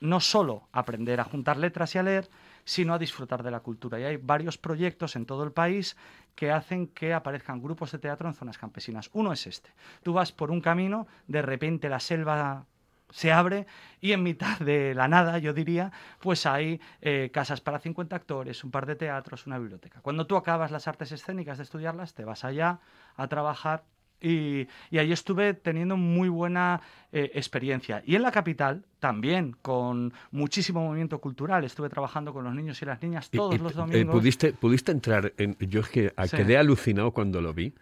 no 0.00 0.20
solo 0.20 0.68
aprender 0.72 1.20
a 1.20 1.24
juntar 1.24 1.56
letras 1.56 1.94
y 1.94 1.98
a 1.98 2.02
leer, 2.02 2.28
sino 2.64 2.92
a 2.92 2.98
disfrutar 2.98 3.42
de 3.42 3.50
la 3.50 3.60
cultura. 3.60 3.98
Y 3.98 4.04
hay 4.04 4.16
varios 4.18 4.58
proyectos 4.58 5.16
en 5.16 5.24
todo 5.24 5.44
el 5.44 5.52
país 5.52 5.96
que 6.36 6.52
hacen 6.52 6.86
que 6.86 7.12
aparezcan 7.12 7.60
grupos 7.60 7.90
de 7.90 7.98
teatro 7.98 8.28
en 8.28 8.34
zonas 8.34 8.58
campesinas. 8.58 9.10
Uno 9.12 9.32
es 9.32 9.46
este. 9.48 9.70
Tú 10.04 10.12
vas 10.12 10.30
por 10.30 10.52
un 10.52 10.60
camino, 10.60 11.08
de 11.26 11.42
repente 11.42 11.88
la 11.88 11.98
selva 11.98 12.66
se 13.10 13.32
abre 13.32 13.66
y 14.00 14.12
en 14.12 14.22
mitad 14.22 14.58
de 14.58 14.94
la 14.94 15.08
nada, 15.08 15.38
yo 15.38 15.52
diría, 15.52 15.92
pues 16.20 16.44
hay 16.46 16.80
eh, 17.00 17.30
casas 17.32 17.60
para 17.60 17.78
50 17.78 18.14
actores, 18.14 18.62
un 18.64 18.70
par 18.70 18.86
de 18.86 18.96
teatros, 18.96 19.46
una 19.46 19.58
biblioteca. 19.58 20.00
Cuando 20.02 20.26
tú 20.26 20.36
acabas 20.36 20.70
las 20.70 20.86
artes 20.86 21.12
escénicas 21.12 21.58
de 21.58 21.64
estudiarlas, 21.64 22.14
te 22.14 22.24
vas 22.24 22.44
allá 22.44 22.80
a 23.16 23.28
trabajar 23.28 23.84
y, 24.20 24.66
y 24.90 24.98
ahí 24.98 25.12
estuve 25.12 25.54
teniendo 25.54 25.96
muy 25.96 26.28
buena 26.28 26.80
eh, 27.12 27.30
experiencia. 27.34 28.02
Y 28.06 28.14
en 28.16 28.22
la 28.22 28.32
capital 28.32 28.84
también, 28.98 29.56
con 29.62 30.12
muchísimo 30.30 30.82
movimiento 30.82 31.20
cultural. 31.20 31.64
Estuve 31.64 31.88
trabajando 31.88 32.32
con 32.32 32.44
los 32.44 32.54
niños 32.54 32.80
y 32.82 32.84
las 32.84 33.00
niñas 33.02 33.30
todos 33.30 33.54
y, 33.54 33.58
los 33.58 33.72
eh, 33.72 33.76
domingos. 33.76 34.14
pudiste, 34.14 34.52
pudiste 34.52 34.92
entrar 34.92 35.32
en. 35.36 35.56
Yo 35.60 35.80
es 35.80 35.88
que 35.88 36.12
Sí. 36.26 36.36
quedé 36.36 36.56
alucinado 36.58 37.12
cuando 37.12 37.40
lo 37.40 37.52
vi, 37.54 37.72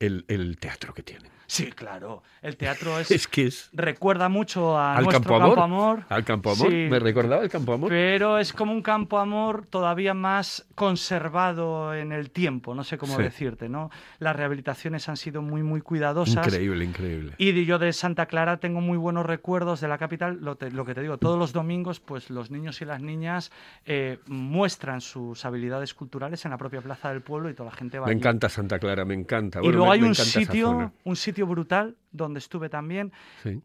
el, 0.00 0.24
el 0.28 0.56
teatro 0.58 0.92
que 0.94 1.02
tienen. 1.02 1.30
Sí, 1.46 1.66
claro. 1.70 2.22
El 2.40 2.56
teatro 2.56 2.98
es... 3.00 3.10
Es 3.10 3.28
que 3.28 3.46
es. 3.46 3.68
Recuerda 3.74 4.30
mucho 4.30 4.78
a 4.78 4.96
¿Al 4.96 5.04
nuestro 5.04 5.22
Campo 5.22 5.44
Amor? 5.44 5.58
Amor. 5.60 6.04
Al 6.08 6.24
Campo 6.24 6.50
Amor. 6.52 6.70
Sí. 6.70 6.86
Me 6.90 6.98
recordaba 6.98 7.42
el 7.42 7.50
Campo 7.50 7.74
Amor. 7.74 7.90
Pero 7.90 8.38
es 8.38 8.54
como 8.54 8.72
un 8.72 8.80
campo 8.80 9.18
amor 9.18 9.66
todavía 9.68 10.14
más 10.14 10.66
conservado 10.74 11.94
en 11.94 12.12
el 12.12 12.30
tiempo, 12.30 12.74
no 12.74 12.84
sé 12.84 12.96
cómo 12.96 13.16
Sí. 13.16 13.22
decirte, 13.22 13.68
¿no? 13.68 13.90
Las 14.18 14.34
rehabilitaciones 14.34 15.08
han 15.10 15.18
sido 15.18 15.42
muy, 15.42 15.62
muy 15.62 15.82
cuidadosas. 15.82 16.46
Increíble, 16.46 16.84
increíble. 16.86 17.34
Y 17.36 17.64
yo 17.66 17.78
de 17.78 17.92
Santa 17.92 18.24
Clara 18.26 18.56
tengo 18.58 18.80
muy 18.80 18.96
buenos 18.96 19.26
recuerdos 19.26 19.80
de 19.82 19.88
la 19.88 19.98
capital. 19.98 20.38
Lo, 20.40 20.56
te- 20.56 20.70
lo 20.70 20.86
que 20.86 20.94
te 20.94 21.02
digo, 21.02 21.18
todos 21.18 21.38
los 21.38 21.52
domingos, 21.52 22.00
pues 22.00 22.30
los 22.30 22.50
niños 22.50 22.80
y 22.80 22.86
las 22.86 23.02
niñas 23.02 23.52
eh, 23.84 24.18
muestran 24.26 25.02
sus 25.02 25.44
habilidades 25.44 25.92
culturales 25.92 26.44
en 26.46 26.50
la 26.52 26.56
propia 26.58 26.80
plaza 26.80 27.10
del 27.10 27.20
pueblo 27.20 27.50
y 27.50 27.54
toda 27.54 27.70
la 27.70 27.76
gente 27.76 27.98
va 27.98 28.06
Me 28.06 28.12
allí. 28.12 28.20
encanta 28.20 28.48
Santa 28.48 28.78
Clara, 28.78 29.04
me 29.04 29.14
encanta. 29.14 29.58
Y 29.58 29.62
Bueno, 29.62 29.76
luego 29.78 29.91
hay 29.92 30.02
un 30.02 30.14
sitio, 30.14 30.92
un 31.04 31.16
sitio 31.16 31.46
brutal 31.46 31.96
donde 32.14 32.40
estuve 32.40 32.68
también, 32.68 33.10
Sí. 33.42 33.62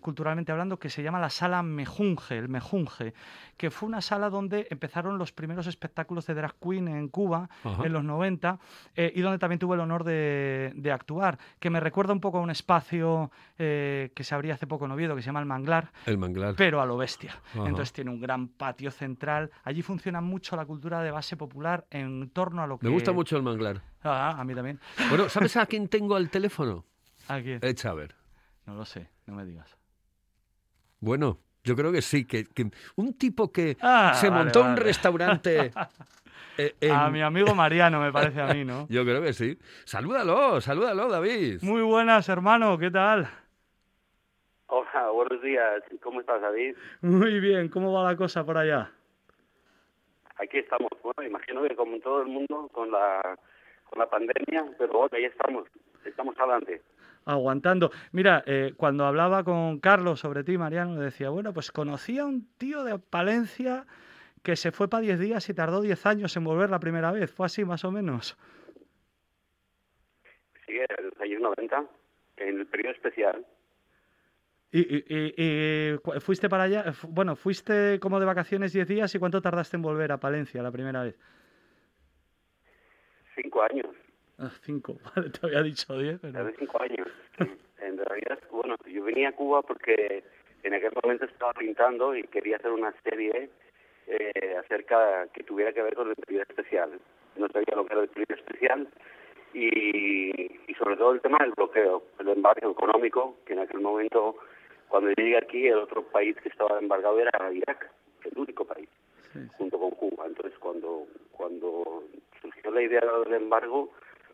culturalmente 0.00 0.50
hablando, 0.50 0.78
que 0.80 0.90
se 0.90 1.02
llama 1.02 1.20
la 1.20 1.30
Sala 1.30 1.62
Mejunje, 1.62 2.36
el 2.38 2.48
Mejunje, 2.48 3.14
que 3.56 3.70
fue 3.70 3.88
una 3.88 4.00
sala 4.00 4.30
donde 4.30 4.66
empezaron 4.70 5.16
los 5.16 5.30
primeros 5.30 5.68
espectáculos 5.68 6.26
de 6.26 6.34
drag 6.34 6.54
queen 6.60 6.88
en 6.88 7.08
Cuba 7.08 7.48
Ajá. 7.62 7.84
en 7.86 7.92
los 7.92 8.02
90 8.02 8.58
eh, 8.96 9.12
y 9.14 9.20
donde 9.20 9.38
también 9.38 9.60
tuve 9.60 9.74
el 9.76 9.80
honor 9.80 10.02
de, 10.02 10.72
de 10.74 10.90
actuar, 10.90 11.38
que 11.60 11.70
me 11.70 11.78
recuerda 11.78 12.12
un 12.12 12.20
poco 12.20 12.38
a 12.38 12.40
un 12.40 12.50
espacio 12.50 13.30
eh, 13.58 14.10
que 14.14 14.24
se 14.24 14.34
abría 14.34 14.54
hace 14.54 14.66
poco 14.66 14.86
en 14.86 14.90
Oviedo, 14.90 15.14
que 15.14 15.22
se 15.22 15.26
llama 15.26 15.38
El 15.40 15.46
Manglar, 15.46 15.92
El 16.06 16.18
manglar. 16.18 16.54
pero 16.56 16.80
a 16.80 16.86
lo 16.86 16.96
bestia. 16.96 17.30
Ajá. 17.52 17.60
Entonces 17.68 17.92
tiene 17.92 18.10
un 18.10 18.20
gran 18.20 18.48
patio 18.48 18.90
central. 18.90 19.52
Allí 19.62 19.82
funciona 19.82 20.20
mucho 20.20 20.56
la 20.56 20.66
cultura 20.66 21.00
de 21.00 21.12
base 21.12 21.36
popular 21.36 21.86
en 21.90 22.28
torno 22.30 22.60
a 22.62 22.66
lo 22.66 22.78
que... 22.78 22.86
Me 22.88 22.92
gusta 22.92 23.12
mucho 23.12 23.36
el 23.36 23.44
manglar. 23.44 23.82
Ah, 24.04 24.36
a 24.38 24.44
mí 24.44 24.54
también. 24.54 24.78
Bueno, 25.08 25.28
¿sabes 25.28 25.56
a 25.56 25.66
quién 25.66 25.88
tengo 25.88 26.14
al 26.16 26.28
teléfono? 26.30 26.84
Aquí. 27.28 27.56
Echa 27.62 27.90
a 27.90 27.94
ver. 27.94 28.14
No 28.66 28.74
lo 28.74 28.84
sé, 28.84 29.08
no 29.26 29.34
me 29.34 29.44
digas. 29.44 29.76
Bueno, 31.00 31.38
yo 31.64 31.74
creo 31.74 31.90
que 31.92 32.02
sí, 32.02 32.26
que, 32.26 32.44
que 32.44 32.70
un 32.96 33.14
tipo 33.14 33.50
que 33.50 33.76
Ah, 33.80 34.12
se 34.14 34.28
vale, 34.28 34.44
montó 34.44 34.62
un 34.62 34.76
restaurante. 34.76 35.72
eh, 36.58 36.74
en- 36.80 36.90
A 36.92 37.08
mi 37.10 37.22
amigo 37.22 37.54
Mariano, 37.54 38.00
me 38.00 38.12
parece 38.12 38.40
a 38.42 38.46
mí, 38.52 38.64
¿no? 38.64 38.86
Yo 38.90 39.04
creo 39.04 39.22
que 39.22 39.32
sí. 39.32 39.58
Salúdalo, 39.84 40.60
salúdalo, 40.60 41.08
David. 41.08 41.62
Muy 41.62 41.82
buenas, 41.82 42.28
hermano, 42.28 42.78
¿qué 42.78 42.90
tal? 42.90 43.28
Hola, 44.66 45.10
buenos 45.12 45.42
días. 45.42 45.82
¿Cómo 46.02 46.20
estás, 46.20 46.40
David? 46.42 46.74
Muy 47.02 47.40
bien, 47.40 47.68
¿cómo 47.68 47.92
va 47.92 48.10
la 48.10 48.16
cosa 48.16 48.44
por 48.44 48.58
allá? 48.58 48.90
Aquí 50.36 50.58
estamos. 50.58 50.90
Bueno, 51.02 51.22
imagino 51.28 51.62
que 51.62 51.76
como 51.76 51.94
en 51.94 52.00
todo 52.02 52.22
el 52.22 52.28
mundo 52.28 52.68
con 52.72 52.90
la 52.90 53.38
con 53.88 53.98
la 53.98 54.08
pandemia, 54.08 54.64
pero 54.78 54.92
bueno, 54.92 55.10
ahí 55.12 55.24
estamos. 55.24 55.68
Estamos 56.04 56.38
adelante. 56.38 56.82
Aguantando. 57.26 57.90
Mira, 58.12 58.42
eh, 58.46 58.74
cuando 58.76 59.06
hablaba 59.06 59.44
con 59.44 59.80
Carlos 59.80 60.20
sobre 60.20 60.44
ti, 60.44 60.58
Mariano, 60.58 60.96
decía, 61.00 61.30
bueno, 61.30 61.52
pues 61.54 61.72
conocí 61.72 62.18
a 62.18 62.26
un 62.26 62.46
tío 62.58 62.84
de 62.84 62.98
Palencia 62.98 63.86
que 64.42 64.56
se 64.56 64.72
fue 64.72 64.88
para 64.88 65.00
10 65.02 65.18
días 65.18 65.48
y 65.48 65.54
tardó 65.54 65.80
10 65.80 66.04
años 66.04 66.36
en 66.36 66.44
volver 66.44 66.68
la 66.68 66.78
primera 66.80 67.10
vez. 67.12 67.32
¿Fue 67.32 67.46
así 67.46 67.64
más 67.64 67.82
o 67.84 67.90
menos? 67.90 68.36
En 70.66 71.04
los 71.04 71.20
años 71.20 71.40
90, 71.40 71.84
en 72.38 72.60
el 72.60 72.66
periodo 72.66 72.92
especial. 72.92 73.46
Y, 74.70 74.80
y- 74.80 75.04
y- 75.36 75.94
y 75.94 76.20
fuiste 76.20 76.48
para 76.48 76.64
allá, 76.64 76.92
bueno, 77.08 77.36
fuiste 77.36 77.98
como 78.00 78.18
de 78.18 78.26
vacaciones 78.26 78.72
10 78.72 78.88
días 78.88 79.14
y 79.14 79.18
¿cuánto 79.18 79.40
tardaste 79.40 79.76
en 79.76 79.82
volver 79.82 80.10
a 80.12 80.18
Palencia 80.18 80.62
la 80.62 80.72
primera 80.72 81.04
vez? 81.04 81.16
Cinco 83.34 83.62
años. 83.62 83.86
Ah, 84.38 84.50
cinco, 84.62 84.96
vale, 85.16 85.30
te 85.30 85.46
había 85.46 85.62
dicho 85.62 85.96
10, 85.96 86.18
pero... 86.20 86.40
Hace 86.40 86.56
cinco 86.58 86.82
años. 86.82 87.08
En 87.80 87.98
realidad, 87.98 88.38
bueno, 88.50 88.76
yo 88.86 89.04
venía 89.04 89.28
a 89.28 89.32
Cuba 89.32 89.62
porque 89.62 90.24
en 90.62 90.74
aquel 90.74 90.92
momento 91.02 91.24
estaba 91.26 91.52
pintando 91.52 92.14
y 92.16 92.22
quería 92.24 92.56
hacer 92.56 92.70
una 92.70 92.92
serie 93.02 93.50
eh, 94.06 94.56
acerca 94.58 95.26
que 95.32 95.42
tuviera 95.44 95.72
que 95.72 95.82
ver 95.82 95.94
con 95.94 96.08
el 96.08 96.16
periodo 96.16 96.44
especial. 96.48 96.90
No 97.36 97.46
sabía 97.48 97.74
lo 97.76 97.84
que 97.84 97.92
era 97.92 98.02
el 98.02 98.08
periodo 98.08 98.34
especial 98.34 98.88
y, 99.52 100.30
y 100.70 100.74
sobre 100.78 100.96
todo 100.96 101.12
el 101.12 101.20
tema 101.20 101.38
del 101.40 101.52
bloqueo, 101.52 102.02
el 102.18 102.28
embargo 102.28 102.70
económico, 102.72 103.36
que 103.46 103.52
en 103.52 103.60
aquel 103.60 103.80
momento, 103.80 104.36
cuando 104.88 105.10
yo 105.10 105.14
llegué 105.16 105.36
aquí, 105.36 105.66
el 105.66 105.78
otro 105.78 106.02
país 106.04 106.36
que 106.42 106.48
estaba 106.48 106.78
embargado 106.78 107.20
era 107.20 107.52
Irak, 107.52 107.90
el 108.24 108.38
único 108.38 108.64
país, 108.64 108.88
Sí, 109.32 109.40
sí. 109.40 109.48
junto 109.58 109.78
con 109.78 109.90
Cuba. 109.92 110.26
Entonces, 110.26 110.58
cuando, 110.58 111.06
cuando 111.32 112.04
la 112.74 112.82
idea 112.82 113.00
del 113.00 113.34
embargo, 113.34 113.90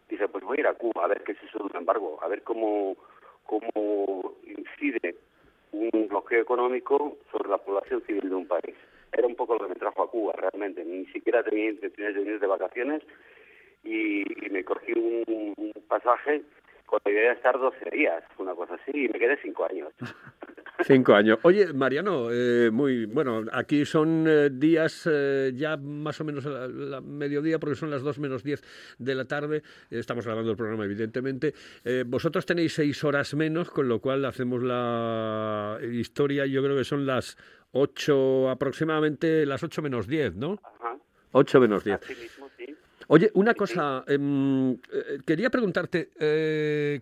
dice, 0.09 0.29
pues 0.29 0.45
voy 0.45 0.59
a 0.59 0.61
ir 0.61 0.67
a 0.67 0.75
Cuba 0.75 1.05
a 1.05 1.09
ver 1.09 1.23
qué 1.23 1.33
es 1.33 1.43
eso 1.43 1.59
de 1.59 1.65
un 1.65 1.77
embargo, 1.77 2.19
a 2.23 2.29
ver 2.29 2.43
cómo, 2.43 2.97
cómo 3.45 4.37
incide 4.45 5.17
un 5.73 6.09
bloqueo 6.09 6.43
económico 6.43 7.19
sobre 7.31 7.49
la 7.49 7.59
población 7.59 8.03
civil 8.07 8.29
de 8.29 8.35
un 8.35 8.49
país. 8.49 8.75
Era 9.13 9.27
un 9.27 9.37
poco 9.37 9.55
lo 9.55 9.61
que 9.61 9.75
me 9.75 9.75
trajo 9.75 10.03
a 10.03 10.11
Cuba, 10.11 10.33
realmente. 10.37 10.85
Ni 10.85 11.07
siquiera 11.07 11.43
tenía 11.43 11.71
intenciones 11.71 12.15
de 12.15 12.21
venir 12.21 12.41
de 12.41 12.47
vacaciones 12.47 13.03
y, 13.85 14.25
me 14.51 14.65
cogí 14.65 14.93
un, 14.93 15.55
un 15.57 15.73
pasaje 15.89 16.43
con 16.87 17.01
la 17.05 17.11
idea 17.11 17.31
de 17.31 17.37
estar 17.37 17.59
12 17.59 17.91
días, 17.91 18.25
una 18.39 18.55
cosa 18.55 18.75
así, 18.75 18.91
y 18.95 19.09
me 19.09 19.19
quedé 19.19 19.37
cinco 19.43 19.65
años. 19.65 19.93
Cinco 20.85 21.15
años. 21.15 21.39
Oye, 21.43 21.73
Mariano, 21.73 22.29
eh, 22.31 22.71
muy 22.71 23.07
bueno, 23.07 23.45
aquí 23.53 23.85
son 23.85 24.25
eh, 24.27 24.51
días 24.51 25.09
eh, 25.11 25.53
ya 25.55 25.77
más 25.77 26.21
o 26.21 26.25
menos 26.25 26.47
a 26.47 26.51
la, 26.51 26.69
la 26.69 27.01
mediodía, 27.01 27.59
porque 27.59 27.77
son 27.77 27.91
las 27.91 28.03
2 28.03 28.19
menos 28.19 28.43
10 28.43 28.63
de 28.99 29.15
la 29.15 29.25
tarde. 29.25 29.63
Estamos 29.91 30.25
grabando 30.25 30.51
el 30.51 30.57
programa, 30.57 30.85
evidentemente. 30.85 31.55
Eh, 31.85 32.05
vosotros 32.07 32.47
tenéis 32.47 32.75
seis 32.75 33.03
horas 33.05 33.35
menos, 33.35 33.71
con 33.71 33.89
lo 33.89 34.01
cual 34.01 34.25
hacemos 34.25 34.63
la 34.63 35.79
historia, 35.93 36.47
yo 36.47 36.63
creo 36.63 36.77
que 36.77 36.85
son 36.85 37.07
las 37.07 37.37
8 37.73 38.51
aproximadamente, 38.51 39.47
las 39.47 39.63
8 39.63 39.83
menos 39.83 40.07
10, 40.07 40.37
¿no? 40.37 40.59
Ajá. 40.63 40.97
8 41.33 41.61
menos 41.61 41.85
10. 41.85 42.01
Así 42.03 42.15
mismo, 42.15 42.49
sí. 42.57 42.75
Oye, 43.09 43.31
una 43.35 43.55
cosa, 43.55 44.05
em, 44.07 44.77
quería 45.25 45.51
preguntarte, 45.51 46.11
eh, 46.19 47.01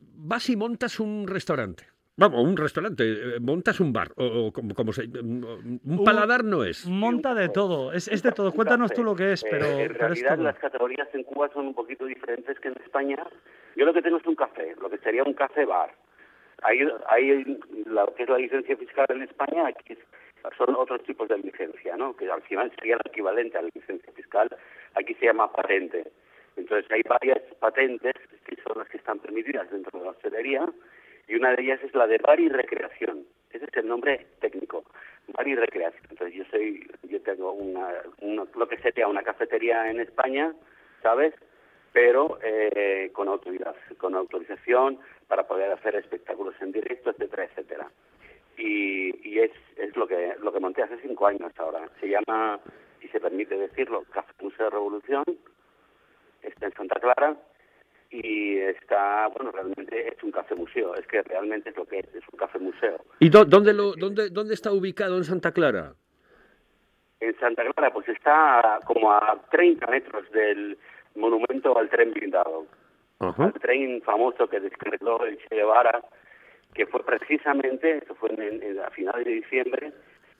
¿vas 0.00 0.48
y 0.50 0.56
montas 0.56 1.00
un 1.00 1.26
restaurante? 1.26 1.95
Vamos, 2.18 2.42
un 2.42 2.56
restaurante, 2.56 3.04
eh, 3.36 3.40
montas 3.40 3.78
un 3.78 3.92
bar, 3.92 4.08
o, 4.16 4.46
o 4.46 4.52
como, 4.52 4.74
como 4.74 4.90
se... 4.92 5.02
Un 5.04 5.80
Un- 5.84 6.02
paladar 6.04 6.44
no 6.44 6.64
es. 6.64 6.86
Monta 6.86 7.34
de 7.34 7.50
todo, 7.50 7.92
es, 7.92 8.08
es 8.08 8.22
de 8.22 8.32
todo. 8.32 8.52
Cuéntanos 8.52 8.90
tú 8.92 9.04
lo 9.04 9.14
que 9.14 9.32
es, 9.32 9.44
Eh, 9.44 9.48
pero, 9.50 9.66
en 9.66 9.76
pero 9.76 9.92
es 9.92 9.98
realidad 9.98 10.34
todo. 10.36 10.44
las 10.44 10.58
categorías 10.58 11.08
en 11.12 11.24
Cuba 11.24 11.50
son 11.52 11.66
un 11.66 11.74
poquito 11.74 12.06
diferentes 12.06 12.58
que 12.60 12.68
en 12.68 12.76
España. 12.82 13.22
Yo 13.76 13.84
lo 13.84 13.92
que 13.92 14.00
tengo 14.00 14.16
es 14.16 14.26
un 14.26 14.34
café, 14.34 14.74
lo 14.80 14.88
que 14.88 14.96
sería 14.98 15.24
un 15.24 15.34
café 15.34 15.66
bar. 15.66 15.92
Hay, 16.62 16.78
hay 17.08 17.58
lo 17.84 18.14
que 18.14 18.22
es 18.22 18.28
la 18.30 18.38
licencia 18.38 18.76
fiscal 18.78 19.06
en 19.10 19.22
España, 19.22 19.66
aquí 19.66 19.92
es- 19.92 19.98
son 20.56 20.74
otros 20.74 21.02
tipos 21.02 21.28
de 21.28 21.36
licencia, 21.36 21.96
¿no? 21.98 22.16
Que 22.16 22.30
al 22.30 22.40
final 22.42 22.72
sería 22.78 22.94
el 22.94 23.00
equivalente 23.04 23.58
a 23.58 23.62
la 23.62 23.68
licencia 23.74 24.10
fiscal. 24.12 24.48
Aquí 24.94 25.12
se 25.16 25.26
llama 25.26 25.52
patente. 25.52 26.10
Entonces 26.56 26.90
hay 26.90 27.02
varias 27.06 27.42
patentes 27.58 28.14
que 28.46 28.56
son 28.62 28.78
las 28.78 28.88
que 28.88 28.96
están 28.96 29.18
permitidas 29.18 29.70
dentro 29.70 29.98
de 29.98 30.04
la 30.06 30.12
hostelería 30.12 30.64
y 31.28 31.34
una 31.34 31.54
de 31.54 31.62
ellas 31.62 31.80
es 31.82 31.94
la 31.94 32.06
de 32.06 32.18
bar 32.18 32.38
y 32.40 32.48
recreación. 32.48 33.26
Ese 33.50 33.64
es 33.64 33.76
el 33.76 33.88
nombre 33.88 34.26
técnico, 34.40 34.84
bar 35.28 35.46
y 35.48 35.54
recreación. 35.54 36.04
Entonces 36.10 36.36
yo 36.36 36.44
soy, 36.50 36.88
yo 37.04 37.20
tengo 37.22 37.52
una, 37.52 37.88
lo 38.54 38.68
que 38.68 38.78
sería 38.78 39.08
una 39.08 39.22
cafetería 39.22 39.90
en 39.90 40.00
España, 40.00 40.54
¿sabes? 41.02 41.34
Pero 41.92 42.38
eh, 42.42 43.10
con 43.12 43.28
autoridad, 43.28 43.74
con 43.98 44.14
autorización 44.14 44.98
para 45.26 45.46
poder 45.46 45.72
hacer 45.72 45.96
espectáculos 45.96 46.54
en 46.60 46.72
directo, 46.72 47.10
etcétera, 47.10 47.44
etcétera. 47.44 47.90
Y, 48.58 49.28
y 49.28 49.40
es, 49.40 49.52
es 49.76 49.96
lo 49.96 50.06
que 50.06 50.34
lo 50.40 50.52
que 50.52 50.60
monté 50.60 50.82
hace 50.82 50.98
cinco 51.00 51.26
años 51.26 51.52
ahora. 51.56 51.88
Se 52.00 52.08
llama, 52.08 52.60
si 53.00 53.08
se 53.08 53.20
permite 53.20 53.56
decirlo, 53.56 54.04
Café 54.10 54.32
Museo 54.40 54.70
Revolución. 54.70 55.24
Está 56.42 56.66
en 56.66 56.72
Santa 56.74 57.00
Clara 57.00 57.36
y 58.10 58.58
está, 58.58 59.28
bueno, 59.28 59.50
realmente 59.52 60.08
es 60.08 60.22
un 60.22 60.30
café 60.30 60.54
museo. 60.54 60.94
Es 60.94 61.06
que 61.06 61.22
realmente 61.22 61.70
es 61.70 61.76
lo 61.76 61.84
que 61.84 61.98
es, 62.00 62.14
es 62.14 62.24
un 62.32 62.38
café 62.38 62.58
museo. 62.58 62.96
¿Y 63.20 63.28
dó- 63.30 63.44
dónde, 63.44 63.72
lo, 63.72 63.92
dónde, 63.94 64.30
dónde 64.30 64.54
está 64.54 64.72
ubicado 64.72 65.16
en 65.16 65.24
Santa 65.24 65.52
Clara? 65.52 65.94
En 67.20 67.38
Santa 67.38 67.64
Clara, 67.72 67.92
pues 67.92 68.08
está 68.08 68.78
como 68.84 69.10
a 69.12 69.40
30 69.50 69.86
metros 69.86 70.30
del 70.32 70.78
monumento 71.14 71.76
al 71.78 71.88
tren 71.88 72.12
blindado. 72.12 72.66
Ajá. 73.18 73.44
Al 73.46 73.52
tren 73.54 74.02
famoso 74.02 74.46
que 74.48 74.60
descargó 74.60 75.24
el 75.24 75.38
Che 75.38 75.54
Guevara, 75.56 76.02
que 76.74 76.86
fue 76.86 77.02
precisamente, 77.04 77.98
eso 78.04 78.14
fue 78.16 78.30
en, 78.34 78.62
en- 78.62 78.78
a 78.80 78.90
finales 78.90 79.24
de 79.24 79.32
diciembre 79.32 79.92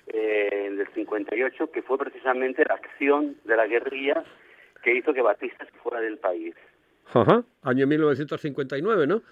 eh, 0.09 0.71
del 0.77 0.87
58, 0.95 1.71
que 1.73 1.83
fue 1.83 1.97
precisamente 1.99 2.65
la 2.69 2.75
acción 2.75 3.37
de 3.45 3.57
la 3.57 3.67
guerrilla 3.67 4.23
que 4.83 4.95
hizo 4.95 5.15
que 5.15 5.23
Batista 5.23 5.65
se 5.65 5.73
fuera 5.79 6.01
del 6.01 6.19
país. 6.19 6.55
Ajá. 7.13 7.45
Año 7.63 7.87
1959, 7.87 9.07
¿no? 9.07 9.23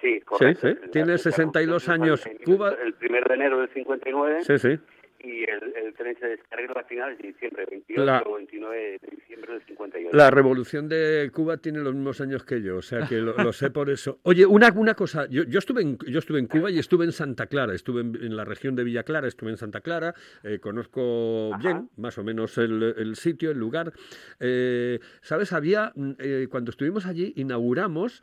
Sí, 0.00 0.20
correcto. 0.20 0.68
sí. 0.68 0.76
Tiene 0.92 1.18
62 1.18 1.88
años. 1.88 2.22
Cuba- 2.44 2.74
el 2.84 2.94
primero 2.94 3.26
de 3.28 3.34
enero 3.34 3.58
del 3.60 3.68
59 3.70 4.44
Sí, 4.44 4.58
sí. 4.58 4.78
Y 5.26 5.42
el, 5.44 5.72
el 5.86 5.94
tren 5.94 6.16
se 6.20 6.26
descargó 6.28 6.78
a 6.78 6.84
finales 6.84 7.18
de 7.18 7.28
diciembre, 7.28 7.66
28 7.70 8.04
La- 8.04 8.22
o 8.26 8.34
29 8.36 8.98
de 9.02 9.10
diciembre 9.16 9.52
del 9.54 9.62
58. 9.66 10.16
La 10.16 10.30
revolución 10.30 10.88
de 10.88 11.30
Cuba 11.34 11.56
tiene 11.56 11.80
los 11.80 11.94
mismos 11.94 12.20
años 12.20 12.44
que 12.44 12.62
yo, 12.62 12.76
o 12.76 12.82
sea 12.82 13.06
que 13.08 13.16
lo, 13.16 13.34
lo 13.36 13.52
sé 13.52 13.70
por 13.70 13.90
eso. 13.90 14.18
Oye, 14.22 14.46
una, 14.46 14.70
una 14.74 14.94
cosa, 14.94 15.26
yo, 15.28 15.42
yo 15.44 15.58
estuve 15.58 15.82
en, 15.82 15.98
yo 16.06 16.18
estuve 16.18 16.38
en 16.38 16.46
Cuba 16.46 16.70
y 16.70 16.78
estuve 16.78 17.04
en 17.04 17.12
Santa 17.12 17.46
Clara, 17.46 17.74
estuve 17.74 18.02
en, 18.02 18.14
en 18.22 18.36
la 18.36 18.44
región 18.44 18.76
de 18.76 18.84
Villa 18.84 19.02
Clara, 19.02 19.26
estuve 19.28 19.50
en 19.50 19.56
Santa 19.56 19.80
Clara, 19.80 20.14
eh, 20.42 20.58
conozco 20.60 21.52
Ajá. 21.54 21.62
bien, 21.62 21.90
más 21.96 22.16
o 22.18 22.24
menos 22.24 22.56
el, 22.58 22.82
el 22.96 23.16
sitio, 23.16 23.50
el 23.50 23.58
lugar. 23.58 23.92
Eh, 24.40 25.00
¿Sabes? 25.22 25.52
Había, 25.52 25.92
mm, 25.94 26.10
eh, 26.18 26.46
cuando 26.50 26.70
estuvimos 26.70 27.06
allí, 27.06 27.32
inauguramos 27.36 28.22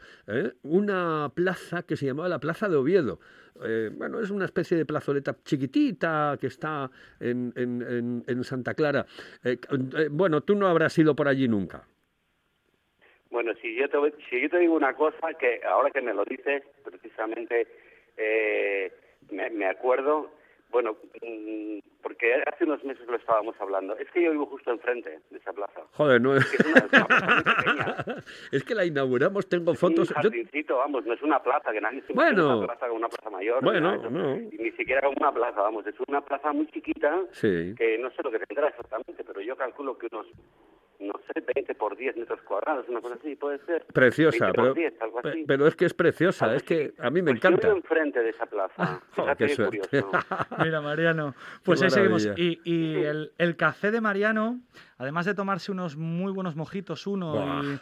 una 0.63 1.31
plaza 1.36 1.83
que 1.83 1.95
se 1.98 2.05
llamaba 2.05 2.29
la 2.29 2.39
Plaza 2.39 2.69
de 2.69 2.75
Oviedo. 2.75 3.19
Eh, 3.63 3.91
bueno, 3.93 4.19
es 4.19 4.31
una 4.31 4.45
especie 4.45 4.75
de 4.75 4.86
plazoleta 4.86 5.38
chiquitita 5.43 6.38
que 6.41 6.48
está 6.48 6.89
en, 7.19 7.53
en- 7.55 8.23
en- 8.27 8.43
Santa 8.43 8.73
Clara. 8.73 9.05
Eh, 9.43 9.57
eh, 9.97 10.07
bueno, 10.12 10.41
tú 10.41 10.55
no 10.55 10.67
habrás 10.67 10.97
ido 10.97 11.15
por 11.15 11.27
allí 11.27 11.47
nunca. 11.47 11.88
Bueno, 13.32 13.53
si 13.62 13.75
yo, 13.75 13.89
te, 13.89 13.97
si 14.29 14.41
yo 14.41 14.49
te 14.49 14.60
digo 14.60 14.75
una 14.75 14.93
cosa 14.93 15.34
que 15.39 15.62
ahora 15.65 15.89
que 15.89 16.01
me 16.01 16.13
lo 16.13 16.23
dices, 16.25 16.63
precisamente 16.84 17.67
eh, 18.17 18.91
me, 19.32 19.49
me 19.49 19.65
acuerdo, 19.65 20.32
bueno, 20.73 20.97
mm, 21.21 21.79
porque 22.01 22.33
hace 22.45 22.65
unos 22.65 22.83
meses 22.83 23.07
lo 23.07 23.15
estábamos 23.15 23.55
hablando, 23.62 23.95
es 23.97 24.09
que 24.12 24.21
yo 24.23 24.31
vivo 24.31 24.45
justo 24.47 24.71
enfrente 24.71 25.19
de 25.29 25.38
esa 25.38 25.53
plaza. 25.53 25.81
Joder, 25.93 26.19
no 26.19 26.36
es... 26.36 26.45
Que 26.49 26.57
es 26.57 26.65
una, 26.65 26.88
plaza 26.88 28.03
muy 28.05 28.15
es 28.51 28.63
que 28.63 28.75
la 28.75 28.86
inauguramos, 28.86 29.47
tengo 29.47 29.73
fotos. 29.75 30.09
Un 30.09 30.15
yo- 30.15 30.29
jardincito, 30.29 30.77
vamos, 30.77 31.05
no 31.05 31.13
es 31.13 31.21
una 31.21 31.41
plaza, 31.41 31.71
que 31.71 31.79
nadie 31.79 32.01
se 32.07 32.13
Bueno. 32.13 32.57
una 32.57 32.67
plaza 32.67 32.88
como 32.88 32.97
una 32.97 33.07
plaza 33.09 33.29
mayor. 33.29 33.63
Bueno, 33.63 33.95
nada 33.95 34.09
no. 34.09 34.36
Y 34.36 34.57
ni 34.59 34.71
siquiera 34.71 35.01
como 35.01 35.15
una 35.19 35.31
plaza, 35.31 35.62
vamos, 35.62 35.86
es 35.88 35.95
una 36.07 36.21
plaza 36.21 36.51
muy 36.51 36.67
chiquita 36.67 37.21
Sí. 37.31 37.73
que 37.77 37.97
no 37.99 38.09
sé 38.12 38.23
lo 38.23 38.31
que 38.31 38.39
tendrá 38.39 38.67
exactamente, 38.67 39.23
pero 39.23 39.39
yo 39.41 39.55
calculo 39.55 39.97
que 39.97 40.07
unos, 40.12 40.27
no 40.99 41.13
sé, 41.27 41.43
20 41.56 41.75
por 41.75 41.95
10 41.97 42.15
metros 42.17 42.41
cuadrados, 42.43 42.88
una 42.88 43.01
cosa 43.01 43.15
así, 43.15 43.36
puede 43.36 43.60
ser. 43.65 43.86
Preciosa, 43.93 44.45
20 44.45 44.56
por 44.56 44.63
pero, 44.63 44.73
10, 44.73 45.01
algo 45.01 45.19
así. 45.23 45.43
pero 45.47 45.67
es 45.67 45.75
que 45.75 45.86
es 45.86 45.93
preciosa, 45.93 46.56
es 46.56 46.63
que 46.63 46.93
a 46.99 47.10
mí 47.10 47.21
me 47.21 47.32
Pues 47.32 47.41
Yo 47.41 47.49
encanta. 47.49 47.67
vivo 47.67 47.77
enfrente 47.77 48.19
de 48.21 48.29
esa 48.29 48.45
plaza. 48.45 49.01
Qué 49.15 49.47
qué 49.47 49.56
suerte. 49.56 49.79
curioso. 49.79 50.12
Mira, 50.63 50.82
Mariano, 50.82 51.36
pues 51.63 51.79
Qué 51.79 51.86
ahí 51.86 51.91
seguimos. 51.91 52.27
Y, 52.38 52.60
el, 53.03 53.32
el 53.38 53.56
café 53.56 53.91
de 53.91 54.01
Mariano, 54.01 54.62
además 54.97 55.25
de 55.25 55.34
tomarse 55.34 55.71
unos 55.71 55.95
muy 55.97 56.32
buenos 56.32 56.56
mojitos, 56.56 57.06
uno 57.08 57.34
Buah. 57.34 57.63
y, 57.63 57.79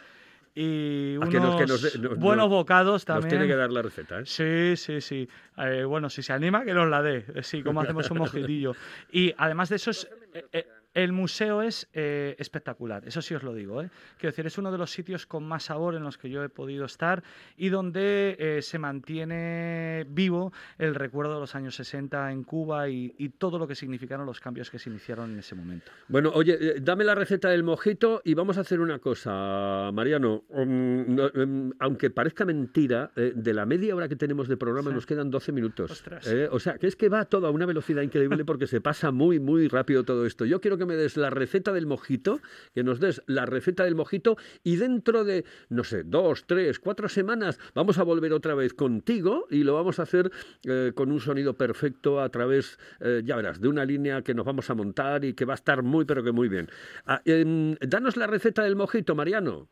y 0.54 1.14
Ah, 1.14 1.18
unos 1.20 1.28
que 1.30 1.40
nos- 1.40 1.56
que 1.56 1.66
nos 1.66 1.82
dé- 1.82 1.98
nos- 1.98 2.18
buenos 2.18 2.44
nos- 2.48 2.50
bocados 2.50 2.92
Nos 2.92 3.04
también. 3.06 3.28
tiene 3.30 3.46
que 3.46 3.56
dar 3.56 3.70
la 3.70 3.82
receta, 3.82 4.20
¿eh? 4.20 4.26
Sí, 4.26 4.76
sí, 4.76 5.00
sí. 5.00 5.28
Eh, 5.56 5.84
bueno, 5.84 6.10
si 6.10 6.22
se 6.22 6.32
anima, 6.32 6.64
que 6.64 6.74
nos 6.74 6.88
la 6.88 7.02
dé. 7.02 7.24
Sí, 7.42 7.62
como 7.62 7.80
hacemos 7.80 8.10
un 8.10 8.18
mojitillo. 8.58 8.72
Y 9.10 9.32
además 9.38 9.68
de 9.70 9.76
eso, 9.76 9.90
es, 9.90 10.10
eh, 10.34 10.44
eh, 10.52 10.66
el 10.94 11.12
museo 11.12 11.62
es 11.62 11.88
eh, 11.92 12.36
espectacular. 12.38 13.06
Eso 13.06 13.22
sí 13.22 13.34
os 13.34 13.42
lo 13.42 13.54
digo. 13.54 13.82
¿eh? 13.82 13.90
Quiero 14.18 14.32
decir, 14.32 14.46
es 14.46 14.58
uno 14.58 14.70
de 14.70 14.78
los 14.78 14.90
sitios 14.90 15.26
con 15.26 15.44
más 15.44 15.64
sabor 15.64 15.94
en 15.94 16.02
los 16.02 16.18
que 16.18 16.30
yo 16.30 16.42
he 16.44 16.48
podido 16.48 16.84
estar 16.84 17.22
y 17.56 17.68
donde 17.70 18.36
eh, 18.38 18.62
se 18.62 18.78
mantiene 18.78 20.06
vivo 20.08 20.52
el 20.78 20.94
recuerdo 20.94 21.34
de 21.34 21.40
los 21.40 21.54
años 21.54 21.74
60 21.76 22.30
en 22.32 22.44
Cuba 22.44 22.88
y, 22.88 23.14
y 23.18 23.30
todo 23.30 23.58
lo 23.58 23.66
que 23.66 23.74
significaron 23.74 24.26
los 24.26 24.40
cambios 24.40 24.70
que 24.70 24.78
se 24.78 24.90
iniciaron 24.90 25.32
en 25.32 25.38
ese 25.38 25.54
momento. 25.54 25.90
Bueno, 26.08 26.30
oye, 26.34 26.80
dame 26.80 27.04
la 27.04 27.14
receta 27.14 27.48
del 27.48 27.62
mojito 27.62 28.20
y 28.24 28.34
vamos 28.34 28.58
a 28.58 28.62
hacer 28.62 28.80
una 28.80 28.98
cosa, 28.98 29.90
Mariano. 29.92 30.44
Um, 30.48 31.14
no, 31.14 31.30
um, 31.34 31.72
aunque 31.78 32.10
parezca 32.10 32.44
mentira, 32.44 33.10
de 33.14 33.54
la 33.54 33.66
media 33.66 33.94
hora 33.96 34.08
que 34.08 34.16
tenemos 34.16 34.48
de 34.48 34.56
programa 34.56 34.90
Sí. 34.90 34.94
nos 34.94 35.06
quedan 35.06 35.30
12 35.30 35.52
minutos. 35.52 36.04
O 36.50 36.58
sea, 36.60 36.78
que 36.78 36.86
es 36.86 36.96
que 36.96 37.08
va 37.08 37.24
todo 37.24 37.46
a 37.46 37.50
una 37.50 37.66
velocidad 37.66 38.02
increíble 38.02 38.44
porque 38.44 38.66
se 38.66 38.80
pasa 38.80 39.10
muy, 39.10 39.38
muy 39.38 39.68
rápido 39.68 40.04
todo 40.04 40.26
esto. 40.26 40.44
Yo 40.44 40.60
quiero 40.60 40.76
que 40.78 40.81
me 40.86 40.96
des 40.96 41.16
la 41.16 41.30
receta 41.30 41.72
del 41.72 41.86
mojito, 41.86 42.40
que 42.74 42.82
nos 42.82 43.00
des 43.00 43.22
la 43.26 43.46
receta 43.46 43.84
del 43.84 43.94
mojito 43.94 44.36
y 44.62 44.76
dentro 44.76 45.24
de, 45.24 45.44
no 45.68 45.84
sé, 45.84 46.02
dos, 46.04 46.46
tres, 46.46 46.78
cuatro 46.78 47.08
semanas 47.08 47.58
vamos 47.74 47.98
a 47.98 48.02
volver 48.02 48.32
otra 48.32 48.54
vez 48.54 48.74
contigo 48.74 49.46
y 49.50 49.64
lo 49.64 49.74
vamos 49.74 49.98
a 49.98 50.02
hacer 50.02 50.30
eh, 50.68 50.92
con 50.94 51.12
un 51.12 51.20
sonido 51.20 51.54
perfecto 51.54 52.20
a 52.20 52.28
través, 52.28 52.78
eh, 53.00 53.22
ya 53.24 53.36
verás, 53.36 53.60
de 53.60 53.68
una 53.68 53.84
línea 53.84 54.22
que 54.22 54.34
nos 54.34 54.46
vamos 54.46 54.70
a 54.70 54.74
montar 54.74 55.24
y 55.24 55.34
que 55.34 55.44
va 55.44 55.54
a 55.54 55.56
estar 55.56 55.82
muy, 55.82 56.04
pero 56.04 56.22
que 56.22 56.32
muy 56.32 56.48
bien. 56.48 56.68
Ah, 57.06 57.20
em, 57.24 57.74
danos 57.80 58.16
la 58.16 58.26
receta 58.26 58.62
del 58.62 58.76
mojito, 58.76 59.14
Mariano. 59.14 59.68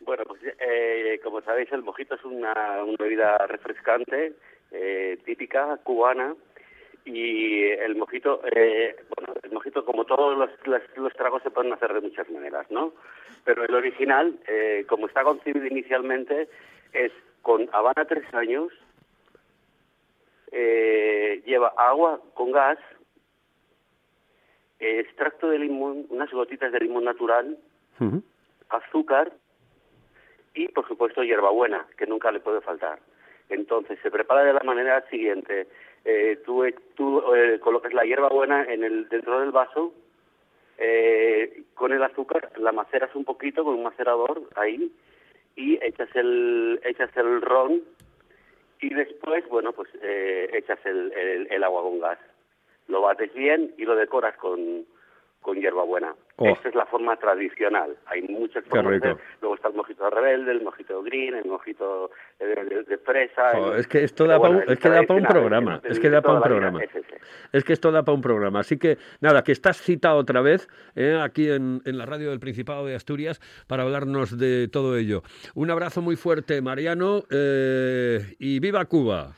Bueno, 0.00 0.24
pues 0.26 0.40
eh, 0.58 1.20
como 1.22 1.42
sabéis, 1.42 1.70
el 1.72 1.82
mojito 1.82 2.14
es 2.14 2.24
una, 2.24 2.82
una 2.82 2.96
bebida 2.98 3.36
refrescante, 3.46 4.32
eh, 4.70 5.18
típica 5.24 5.76
cubana. 5.82 6.34
Y 7.10 7.62
el 7.62 7.96
mojito, 7.96 8.42
eh, 8.54 8.94
bueno, 9.16 9.32
el 9.42 9.50
mojito, 9.50 9.82
como 9.82 10.04
todos 10.04 10.36
los, 10.36 10.50
los, 10.66 10.82
los 10.96 11.12
tragos, 11.14 11.42
se 11.42 11.50
pueden 11.50 11.72
hacer 11.72 11.94
de 11.94 12.02
muchas 12.02 12.28
maneras, 12.28 12.70
¿no? 12.70 12.92
Pero 13.44 13.64
el 13.64 13.74
original, 13.74 14.38
eh, 14.46 14.84
como 14.86 15.06
está 15.06 15.24
concebido 15.24 15.64
inicialmente, 15.64 16.50
es 16.92 17.10
con 17.40 17.66
Habana 17.72 18.04
tres 18.04 18.26
años, 18.34 18.70
eh, 20.52 21.42
lleva 21.46 21.72
agua 21.78 22.20
con 22.34 22.52
gas, 22.52 22.78
extracto 24.78 25.48
de 25.48 25.60
limón, 25.60 26.04
unas 26.10 26.30
gotitas 26.30 26.72
de 26.72 26.80
limón 26.80 27.04
natural, 27.04 27.56
azúcar 28.68 29.32
y, 30.52 30.68
por 30.68 30.86
supuesto, 30.86 31.24
hierbabuena, 31.24 31.86
que 31.96 32.06
nunca 32.06 32.30
le 32.30 32.40
puede 32.40 32.60
faltar. 32.60 32.98
Entonces, 33.48 33.98
se 34.02 34.10
prepara 34.10 34.44
de 34.44 34.52
la 34.52 34.62
manera 34.64 35.04
siguiente. 35.08 35.66
Eh, 36.04 36.40
tú 36.44 36.64
eh, 36.64 36.74
tú 36.94 37.22
eh, 37.34 37.58
colocas 37.60 37.92
la 37.92 38.04
hierbabuena 38.04 38.64
en 38.64 38.84
el, 38.84 39.08
dentro 39.08 39.40
del 39.40 39.50
vaso, 39.50 39.92
eh, 40.78 41.62
con 41.74 41.92
el 41.92 42.02
azúcar 42.02 42.50
la 42.56 42.72
maceras 42.72 43.14
un 43.14 43.24
poquito 43.24 43.64
con 43.64 43.74
un 43.74 43.82
macerador 43.82 44.42
ahí 44.54 44.92
y 45.56 45.78
echas 45.84 46.08
el, 46.14 46.80
echas 46.84 47.10
el 47.16 47.42
ron 47.42 47.82
y 48.80 48.94
después, 48.94 49.46
bueno, 49.48 49.72
pues 49.72 49.88
eh, 50.02 50.50
echas 50.52 50.78
el- 50.86 51.12
el 51.50 51.64
agua 51.64 51.82
con 51.82 51.98
gas. 51.98 52.18
Lo 52.86 53.00
bates 53.02 53.34
bien 53.34 53.74
y 53.76 53.84
lo 53.84 53.96
decoras 53.96 54.36
con, 54.36 54.86
con 55.40 55.56
hierbabuena. 55.58 56.14
Oh. 56.36 56.48
Esta 56.48 56.68
es 56.68 56.74
la 56.74 56.86
forma 56.86 57.16
tradicional. 57.16 57.96
Hay 58.06 58.22
muchas 58.22 58.64
formas. 58.64 59.00
de. 59.00 59.16
Luego 59.40 59.54
está 59.56 59.68
el 59.68 59.74
mojito 59.74 60.08
rebelde, 60.10 60.52
el 60.52 60.62
mojito 60.62 61.02
green, 61.02 61.34
el 61.34 61.46
mojito 61.46 62.10
eh, 62.38 62.44
de, 62.46 62.84
de- 62.84 62.98
el- 62.98 63.78
es 63.78 63.86
que 63.88 64.04
esto 64.04 64.26
da 64.26 64.34
pa' 64.38 64.48
bueno, 64.48 64.62
un- 64.66 64.72
es 64.72 64.78
que 64.78 64.88
da 64.88 65.02
programa, 65.26 65.80
es 65.84 65.98
que 65.98 66.10
da 66.10 66.22
pa' 66.22 66.34
un 66.34 66.42
programa. 66.42 66.80
es 67.52 67.64
que 67.64 67.72
esto 67.72 67.90
da 67.90 68.02
para 68.04 68.14
un 68.14 68.20
programa. 68.22 68.60
Así 68.60 68.78
que, 68.78 68.98
nada, 69.20 69.42
que 69.42 69.52
estás 69.52 69.80
citado 69.80 70.18
otra 70.18 70.40
vez 70.42 70.68
eh, 70.94 71.18
aquí 71.20 71.50
en, 71.50 71.80
en 71.84 71.98
la 71.98 72.06
radio 72.06 72.30
del 72.30 72.40
Principado 72.40 72.86
de 72.86 72.94
Asturias 72.94 73.40
para 73.66 73.82
hablarnos 73.84 74.38
de 74.38 74.68
todo 74.68 74.96
ello. 74.96 75.22
Un 75.54 75.70
abrazo 75.70 76.02
muy 76.02 76.16
fuerte, 76.16 76.60
Mariano, 76.62 77.22
eh, 77.30 78.36
y 78.38 78.60
viva 78.60 78.84
Cuba. 78.84 79.32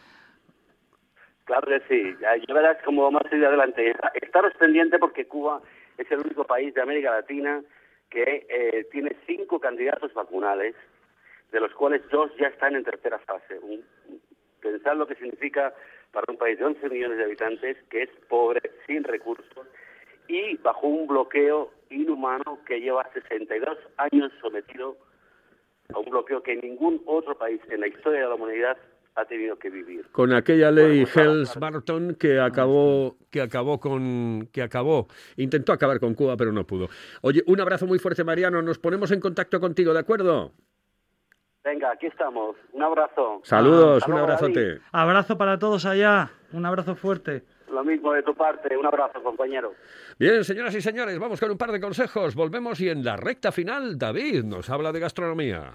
Claro 1.45 1.67
que 1.67 1.81
sí. 1.89 2.15
Ya, 2.21 2.55
verás 2.55 2.77
cómo 2.85 3.05
vamos 3.05 3.23
a 3.25 3.29
seguir 3.29 3.47
adelante. 3.47 3.93
Estaros 4.21 4.53
pendiente 4.59 4.99
porque 4.99 5.27
Cuba 5.27 5.61
es 6.01 6.11
el 6.11 6.21
único 6.21 6.45
país 6.45 6.73
de 6.75 6.83
América 6.83 7.11
Latina 7.13 7.63
que 8.11 8.47
eh, 8.49 8.89
tiene 8.91 9.17
cinco 9.27 9.61
candidatos 9.61 10.13
vacunales, 10.15 10.75
de 11.53 11.61
los 11.61 11.73
cuales 11.75 12.03
dos 12.11 12.31
ya 12.39 12.49
están 12.49 12.75
en 12.75 12.85
tercera 12.85 13.19
fase. 13.21 13.59
Un- 13.61 13.85
pensad 14.61 14.97
lo 14.97 15.07
que 15.07 15.15
significa 15.15 15.73
para 16.13 16.27
un 16.29 16.37
país 16.37 16.59
de 16.59 16.65
11 16.65 16.89
millones 16.91 17.19
de 17.19 17.25
habitantes 17.25 17.77
que 17.89 18.03
es 18.03 18.11
pobre, 18.29 18.61
sin 18.87 19.05
recursos 19.05 19.67
y 20.29 20.57
bajo 20.59 20.87
un 20.87 21.07
bloqueo 21.07 21.73
inhumano 21.89 22.59
que 22.67 22.81
lleva 22.81 23.09
62 23.13 23.79
años 23.97 24.31
sometido 24.41 24.97
a 25.95 25.99
un 25.99 26.11
bloqueo 26.11 26.43
que 26.43 26.57
ningún 26.57 27.03
otro 27.07 27.37
país 27.39 27.61
en 27.71 27.81
la 27.81 27.89
historia 27.89 28.21
de 28.21 28.29
la 28.29 28.35
humanidad 28.35 28.77
ha 29.15 29.25
tenido 29.25 29.59
que 29.59 29.71
vivir. 29.71 30.07
Con 30.13 30.33
aquella 30.33 30.71
ley 30.71 31.05
Bueno, 31.05 31.11
nada, 31.15 31.33
Helms-Barton 31.33 32.15
que 32.15 32.41
acabó, 32.41 33.17
que 33.31 33.41
acabó 33.43 33.79
con, 33.81 34.49
que 34.53 34.63
acabó, 34.63 35.09
intentó 35.37 35.73
acabar 35.73 36.01
con 36.01 36.15
Cuba, 36.15 36.37
pero 36.37 36.53
no 36.53 36.67
pudo. 36.67 36.89
Oye, 37.23 37.43
un 37.47 37.61
abrazo 37.61 37.87
muy 37.87 37.99
fuerte, 37.99 38.25
Mariano. 38.25 38.63
Nos 38.63 38.79
ponemos 38.79 39.11
en 39.11 39.21
contacto 39.21 39.61
contigo, 39.61 39.93
¿de 39.93 40.01
acuerdo? 40.01 40.53
Venga, 41.63 41.93
aquí 41.93 42.07
estamos. 42.07 42.57
Un 42.73 42.83
abrazo. 42.83 43.41
Saludos, 43.45 44.03
un 44.07 44.13
David. 44.15 44.23
abrazote. 44.23 44.81
Abrazo 44.93 45.37
para 45.37 45.59
todos 45.59 45.85
allá. 45.85 46.31
Un 46.53 46.65
abrazo 46.65 46.95
fuerte. 46.97 47.45
Lo 47.71 47.85
mismo 47.85 48.13
de 48.13 48.23
tu 48.23 48.35
parte. 48.35 48.77
Un 48.77 48.87
abrazo, 48.87 49.23
compañero. 49.23 49.75
Bien, 50.19 50.43
señoras 50.43 50.75
y 50.75 50.81
señores, 50.81 51.19
vamos 51.19 51.39
con 51.39 51.51
un 51.51 51.59
par 51.59 51.71
de 51.71 51.81
consejos. 51.81 52.35
Volvemos 52.35 52.81
y 52.81 52.89
en 52.89 53.05
la 53.05 53.17
recta 53.17 53.53
final, 53.53 53.99
David 53.99 54.43
nos 54.45 54.71
habla 54.71 54.91
de 54.91 55.01
gastronomía. 55.01 55.75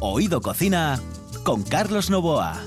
Oído 0.00 0.40
Cocina 0.40 1.00
con 1.44 1.62
Carlos 1.62 2.10
Novoa. 2.10 2.60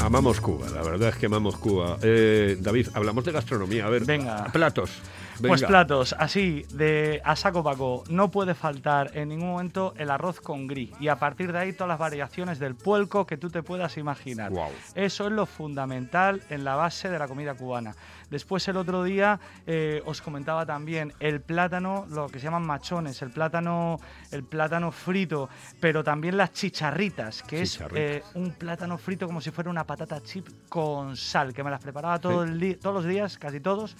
Amamos 0.00 0.40
Cuba, 0.40 0.68
la 0.70 0.82
verdad 0.82 1.10
es 1.10 1.16
que 1.16 1.26
amamos 1.26 1.56
Cuba. 1.56 1.98
Eh, 2.02 2.56
David, 2.60 2.88
hablamos 2.94 3.24
de 3.24 3.32
gastronomía. 3.32 3.86
A 3.86 3.90
ver, 3.90 4.04
Venga. 4.04 4.44
platos. 4.52 4.90
Pues 5.40 5.60
Venga. 5.60 5.68
platos, 5.68 6.16
así, 6.18 6.64
de 6.72 7.20
a 7.24 7.36
saco 7.36 7.62
paco. 7.62 8.02
No 8.10 8.30
puede 8.30 8.54
faltar 8.54 9.10
en 9.16 9.28
ningún 9.28 9.50
momento 9.50 9.94
el 9.96 10.10
arroz 10.10 10.40
con 10.40 10.66
gris. 10.66 10.90
Y 11.00 11.08
a 11.08 11.16
partir 11.16 11.52
de 11.52 11.58
ahí 11.58 11.72
todas 11.72 11.88
las 11.88 11.98
variaciones 11.98 12.58
del 12.58 12.74
puelco 12.74 13.26
que 13.26 13.36
tú 13.36 13.48
te 13.48 13.62
puedas 13.62 13.96
imaginar. 13.98 14.50
Eso 14.94 15.26
es 15.26 15.32
lo 15.32 15.46
fundamental 15.46 16.42
en 16.50 16.64
la 16.64 16.74
base 16.74 17.08
de 17.08 17.18
la 17.18 17.28
comida 17.28 17.54
cubana. 17.54 17.94
Después 18.30 18.66
el 18.68 18.76
otro 18.76 19.04
día 19.04 19.40
eh, 19.66 20.02
os 20.04 20.20
comentaba 20.20 20.66
también 20.66 21.14
el 21.20 21.40
plátano, 21.40 22.04
lo 22.10 22.26
que 22.28 22.38
se 22.38 22.44
llaman 22.44 22.66
machones, 22.66 23.22
el 23.22 23.30
plátano, 23.30 23.98
el 24.32 24.42
plátano 24.44 24.90
frito, 24.92 25.48
pero 25.80 26.04
también 26.04 26.36
las 26.36 26.52
chicharritas, 26.52 27.42
que 27.42 27.62
es 27.62 27.78
eh, 27.94 28.22
un 28.34 28.50
plátano 28.50 28.98
frito 28.98 29.26
como 29.26 29.40
si 29.40 29.50
fuera 29.50 29.70
una 29.70 29.84
patata 29.84 30.20
chip 30.22 30.46
con 30.68 31.16
sal, 31.16 31.54
que 31.54 31.62
me 31.64 31.70
las 31.70 31.80
preparaba 31.80 32.18
todo 32.18 32.44
Sí. 32.44 32.50
el 32.50 32.60
di- 32.60 32.74
todos 32.74 32.96
los 32.96 33.04
días, 33.06 33.38
casi 33.38 33.60
todos. 33.60 33.96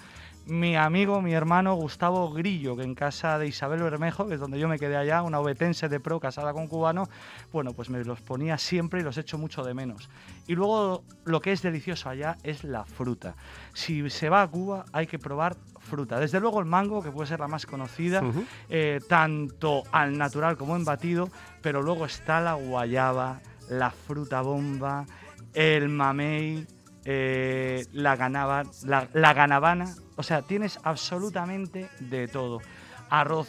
Mi 0.49 0.75
amigo, 0.75 1.21
mi 1.21 1.33
hermano 1.33 1.75
Gustavo 1.75 2.31
Grillo, 2.31 2.75
que 2.75 2.81
en 2.81 2.95
casa 2.95 3.37
de 3.37 3.47
Isabel 3.47 3.83
Bermejo, 3.83 4.27
que 4.27 4.33
es 4.33 4.39
donde 4.39 4.57
yo 4.57 4.67
me 4.67 4.79
quedé 4.79 4.97
allá, 4.97 5.21
una 5.21 5.39
obetense 5.39 5.89
de 5.89 5.99
pro 5.99 6.19
casada 6.19 6.53
con 6.53 6.67
cubano, 6.67 7.07
bueno, 7.51 7.73
pues 7.73 7.91
me 7.91 8.03
los 8.03 8.21
ponía 8.21 8.57
siempre 8.57 9.01
y 9.01 9.03
los 9.03 9.17
echo 9.19 9.37
mucho 9.37 9.63
de 9.63 9.75
menos. 9.75 10.09
Y 10.47 10.55
luego 10.55 11.03
lo 11.25 11.39
que 11.39 11.51
es 11.51 11.61
delicioso 11.61 12.09
allá 12.09 12.37
es 12.41 12.63
la 12.63 12.83
fruta. 12.83 13.35
Si 13.73 14.09
se 14.09 14.29
va 14.29 14.41
a 14.41 14.47
Cuba 14.47 14.85
hay 14.91 15.05
que 15.05 15.19
probar 15.19 15.55
fruta. 15.79 16.19
Desde 16.19 16.39
luego 16.39 16.59
el 16.59 16.65
mango, 16.65 17.03
que 17.03 17.11
puede 17.11 17.27
ser 17.27 17.39
la 17.39 17.47
más 17.47 17.67
conocida, 17.67 18.23
eh, 18.69 18.99
tanto 19.07 19.83
al 19.91 20.17
natural 20.17 20.57
como 20.57 20.75
en 20.75 20.83
batido, 20.83 21.29
pero 21.61 21.83
luego 21.83 22.05
está 22.05 22.41
la 22.41 22.53
guayaba, 22.53 23.39
la 23.69 23.91
fruta 23.91 24.41
bomba, 24.41 25.05
el 25.53 25.89
mamey, 25.89 26.65
eh, 27.11 27.87
la, 27.91 28.15
ganaba, 28.15 28.61
la, 28.85 29.07
la 29.13 29.33
ganabana, 29.33 29.95
o 30.15 30.21
sea, 30.21 30.43
tienes 30.43 30.79
absolutamente 30.83 31.89
de 31.99 32.27
todo. 32.27 32.61
Arroz, 33.09 33.47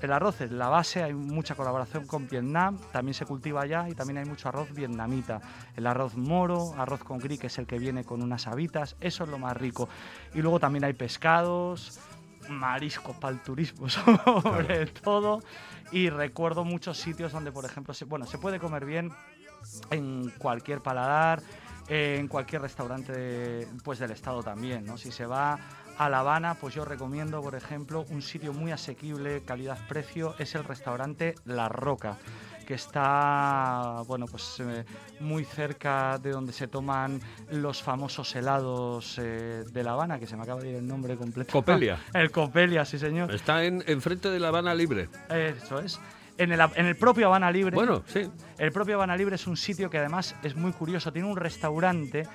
el 0.00 0.14
arroz 0.14 0.40
es 0.40 0.50
la 0.50 0.70
base, 0.70 1.02
hay 1.02 1.12
mucha 1.12 1.54
colaboración 1.54 2.06
con 2.06 2.26
Vietnam, 2.26 2.78
también 2.90 3.12
se 3.12 3.26
cultiva 3.26 3.60
allá 3.60 3.86
y 3.90 3.94
también 3.94 4.16
hay 4.16 4.24
mucho 4.24 4.48
arroz 4.48 4.72
vietnamita. 4.72 5.42
El 5.76 5.86
arroz 5.86 6.16
moro, 6.16 6.72
arroz 6.78 7.04
con 7.04 7.18
gris, 7.18 7.38
que 7.38 7.48
es 7.48 7.58
el 7.58 7.66
que 7.66 7.78
viene 7.78 8.02
con 8.02 8.22
unas 8.22 8.46
habitas, 8.46 8.96
eso 8.98 9.24
es 9.24 9.30
lo 9.30 9.38
más 9.38 9.58
rico. 9.58 9.90
Y 10.32 10.40
luego 10.40 10.58
también 10.58 10.84
hay 10.84 10.94
pescados, 10.94 12.00
mariscos 12.48 13.14
para 13.16 13.34
el 13.34 13.42
turismo 13.42 13.88
sobre 13.90 14.86
todo 14.86 15.42
y 15.92 16.08
recuerdo 16.08 16.64
muchos 16.64 16.98
sitios 16.98 17.30
donde 17.30 17.52
por 17.52 17.64
ejemplo 17.64 17.94
se, 17.94 18.04
bueno 18.04 18.26
se 18.26 18.36
puede 18.36 18.58
comer 18.58 18.84
bien 18.84 19.12
en 19.90 20.30
cualquier 20.38 20.80
paladar 20.80 21.40
eh, 21.94 22.16
en 22.18 22.26
cualquier 22.28 22.62
restaurante 22.62 23.12
de- 23.12 23.66
pues 23.84 23.98
del 23.98 24.10
estado 24.12 24.42
también 24.42 24.84
no 24.86 24.96
si 24.96 25.12
se 25.12 25.26
va 25.26 25.58
a 25.98 26.08
La 26.08 26.20
Habana 26.20 26.54
pues 26.54 26.74
yo 26.74 26.84
recomiendo 26.86 27.42
por 27.42 27.54
ejemplo 27.54 28.06
un 28.08 28.22
sitio 28.22 28.52
muy 28.54 28.72
asequible 28.72 29.42
calidad 29.44 29.76
precio 29.88 30.34
es 30.38 30.54
el 30.54 30.64
restaurante 30.64 31.34
La 31.44 31.68
Roca 31.68 32.16
que 32.66 32.74
está 32.74 34.02
bueno 34.06 34.26
pues 34.26 34.56
eh, 34.60 34.84
muy 35.20 35.44
cerca 35.44 36.18
de 36.18 36.30
donde 36.30 36.52
se 36.52 36.66
toman 36.68 37.20
los 37.50 37.82
famosos 37.82 38.34
helados 38.36 39.18
eh, 39.18 39.64
de 39.70 39.82
La 39.84 39.92
Habana 39.92 40.18
que 40.18 40.26
se 40.26 40.36
me 40.36 40.44
acaba 40.44 40.60
de 40.62 40.70
ir 40.70 40.76
el 40.76 40.86
nombre 40.86 41.16
completo 41.16 41.52
Copelia. 41.52 41.98
el 42.14 42.30
Copelia 42.30 42.84
sí 42.86 42.98
señor 42.98 43.34
Está 43.34 43.64
en 43.64 43.84
enfrente 43.86 44.30
de 44.30 44.38
La 44.40 44.48
Habana 44.48 44.74
Libre. 44.74 45.08
eso 45.28 45.78
es. 45.80 46.00
En 46.38 46.50
el, 46.50 46.60
en 46.60 46.86
el 46.86 46.96
propio 46.96 47.26
Habana 47.26 47.50
Libre. 47.50 47.74
Bueno, 47.74 48.02
sí. 48.06 48.28
El 48.58 48.72
propio 48.72 48.96
Habana 48.96 49.16
Libre 49.16 49.36
es 49.36 49.46
un 49.46 49.56
sitio 49.56 49.90
que 49.90 49.98
además 49.98 50.34
es 50.42 50.56
muy 50.56 50.72
curioso. 50.72 51.12
Tiene 51.12 51.28
un 51.28 51.36
restaurante 51.36 52.26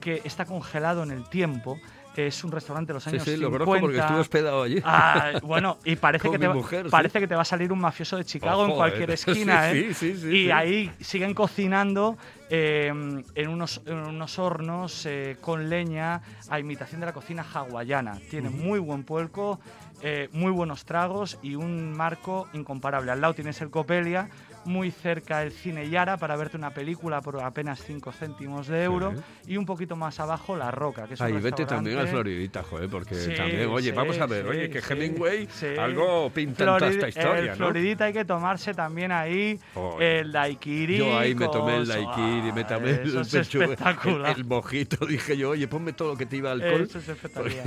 que 0.00 0.20
está 0.24 0.44
congelado 0.44 1.02
en 1.02 1.10
el 1.10 1.28
tiempo. 1.28 1.78
Es 2.26 2.42
un 2.42 2.50
restaurante 2.50 2.88
de 2.88 2.94
los 2.94 3.04
Sí, 3.04 3.10
años 3.10 3.22
sí, 3.22 3.30
lo 3.36 3.48
50. 3.48 3.64
conozco 3.64 3.80
porque 3.80 3.98
estuve 3.98 4.18
hospedado 4.20 4.62
allí. 4.64 4.80
Ah, 4.84 5.32
bueno, 5.42 5.78
y 5.84 5.94
parece, 5.96 6.28
que 6.30 6.38
te, 6.38 6.48
va- 6.48 6.54
mujer, 6.54 6.86
sí. 6.86 6.90
parece 6.90 7.20
que 7.20 7.28
te 7.28 7.34
va 7.36 7.42
a 7.42 7.44
salir 7.44 7.72
un 7.72 7.78
mafioso 7.78 8.16
de 8.16 8.24
Chicago 8.24 8.64
en 8.64 8.70
Ojo, 8.70 8.78
cualquier 8.78 9.10
eh. 9.12 9.14
esquina. 9.14 9.70
Sí, 9.70 9.78
¿eh? 9.78 9.94
sí, 9.94 10.16
sí, 10.16 10.26
y 10.26 10.44
sí. 10.46 10.50
ahí 10.50 10.90
siguen 11.00 11.32
cocinando 11.34 12.16
eh, 12.50 12.88
en, 13.34 13.48
unos, 13.48 13.82
en 13.86 13.98
unos 13.98 14.38
hornos 14.38 15.06
eh, 15.06 15.36
con 15.40 15.68
leña 15.68 16.22
a 16.48 16.58
imitación 16.58 17.00
de 17.00 17.06
la 17.06 17.12
cocina 17.12 17.44
hawaiana. 17.54 18.18
Tiene 18.30 18.50
muy 18.50 18.78
buen 18.80 19.04
puerco, 19.04 19.60
eh, 20.02 20.28
muy 20.32 20.50
buenos 20.50 20.84
tragos 20.84 21.38
y 21.42 21.54
un 21.54 21.92
marco 21.92 22.48
incomparable. 22.52 23.10
Al 23.12 23.20
lado 23.20 23.34
tienes 23.34 23.60
el 23.60 23.70
Copelia, 23.70 24.28
muy 24.68 24.90
cerca 24.90 25.42
el 25.42 25.50
cine 25.52 25.88
Yara 25.88 26.16
para 26.16 26.36
verte 26.36 26.56
una 26.56 26.70
película 26.70 27.20
por 27.20 27.42
apenas 27.42 27.82
5 27.82 28.12
céntimos 28.12 28.68
de 28.68 28.84
euro 28.84 29.14
y 29.46 29.56
un 29.56 29.66
poquito 29.66 29.96
más 29.96 30.20
abajo 30.20 30.56
La 30.56 30.70
Roca, 30.70 31.06
que 31.08 31.14
es 31.14 31.20
un 31.20 31.26
Ahí 31.26 31.32
vete 31.40 31.66
también 31.66 31.98
al 31.98 32.08
Floridita, 32.08 32.62
joder, 32.62 32.88
porque 32.88 33.14
Sí, 33.14 33.34
también, 33.34 33.68
oye, 33.68 33.90
sí, 33.90 33.96
vamos 33.96 34.18
a 34.20 34.26
ver, 34.26 34.46
oye, 34.46 34.70
que 34.70 34.78
Hemingway 34.80 35.48
algo 35.78 36.30
pinta 36.30 36.62
en 36.62 36.66
toda 36.66 36.78
Floridi- 36.78 36.90
esta 36.94 37.08
historia, 37.08 37.38
el 37.40 37.48
¿no? 37.48 37.54
Floridita 37.56 38.04
hay 38.04 38.12
que 38.12 38.24
tomarse 38.24 38.74
también 38.74 39.10
ahí 39.12 39.58
el 39.98 40.30
daiquiri. 40.32 40.98
Yo 40.98 41.18
ahí 41.18 41.34
me 41.34 41.48
tomé 41.48 41.76
el 41.78 41.86
daiquiri, 41.86 42.52
me 42.52 42.64
tomé 42.64 42.90
Ah, 42.90 43.00
Eso 43.02 43.18
el, 43.20 43.26
es 43.26 43.30
pechuga, 43.30 44.32
el, 44.36 44.44
mojito, 44.44 45.04
dije 45.06 45.36
yo, 45.36 45.50
oye, 45.50 45.66
ponme 45.68 45.92
todo 45.92 46.12
lo 46.12 46.16
que 46.16 46.26
te 46.26 46.36
iba 46.36 46.52
alcohol. 46.52 46.82
Eso 46.82 46.98
es 46.98 47.08
espectacular. 47.08 47.64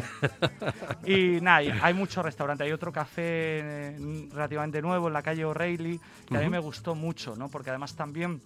y 1.05 1.41
nada, 1.41 1.59
hay 1.81 1.93
mucho 1.93 2.21
restaurante. 2.21 2.63
Hay 2.63 2.71
otro 2.71 2.91
café 2.91 3.21
eh, 3.23 4.27
relativamente 4.33 4.81
nuevo 4.81 5.07
en 5.07 5.13
la 5.13 5.21
calle 5.21 5.45
O'Reilly 5.45 5.99
que 6.27 6.37
a 6.37 6.41
mí 6.41 6.49
me 6.49 6.59
gustó 6.59 6.90
mucho, 6.95 7.35
¿no? 7.35 7.49
Porque 7.49 7.69
además 7.69 7.95
también 7.95 8.41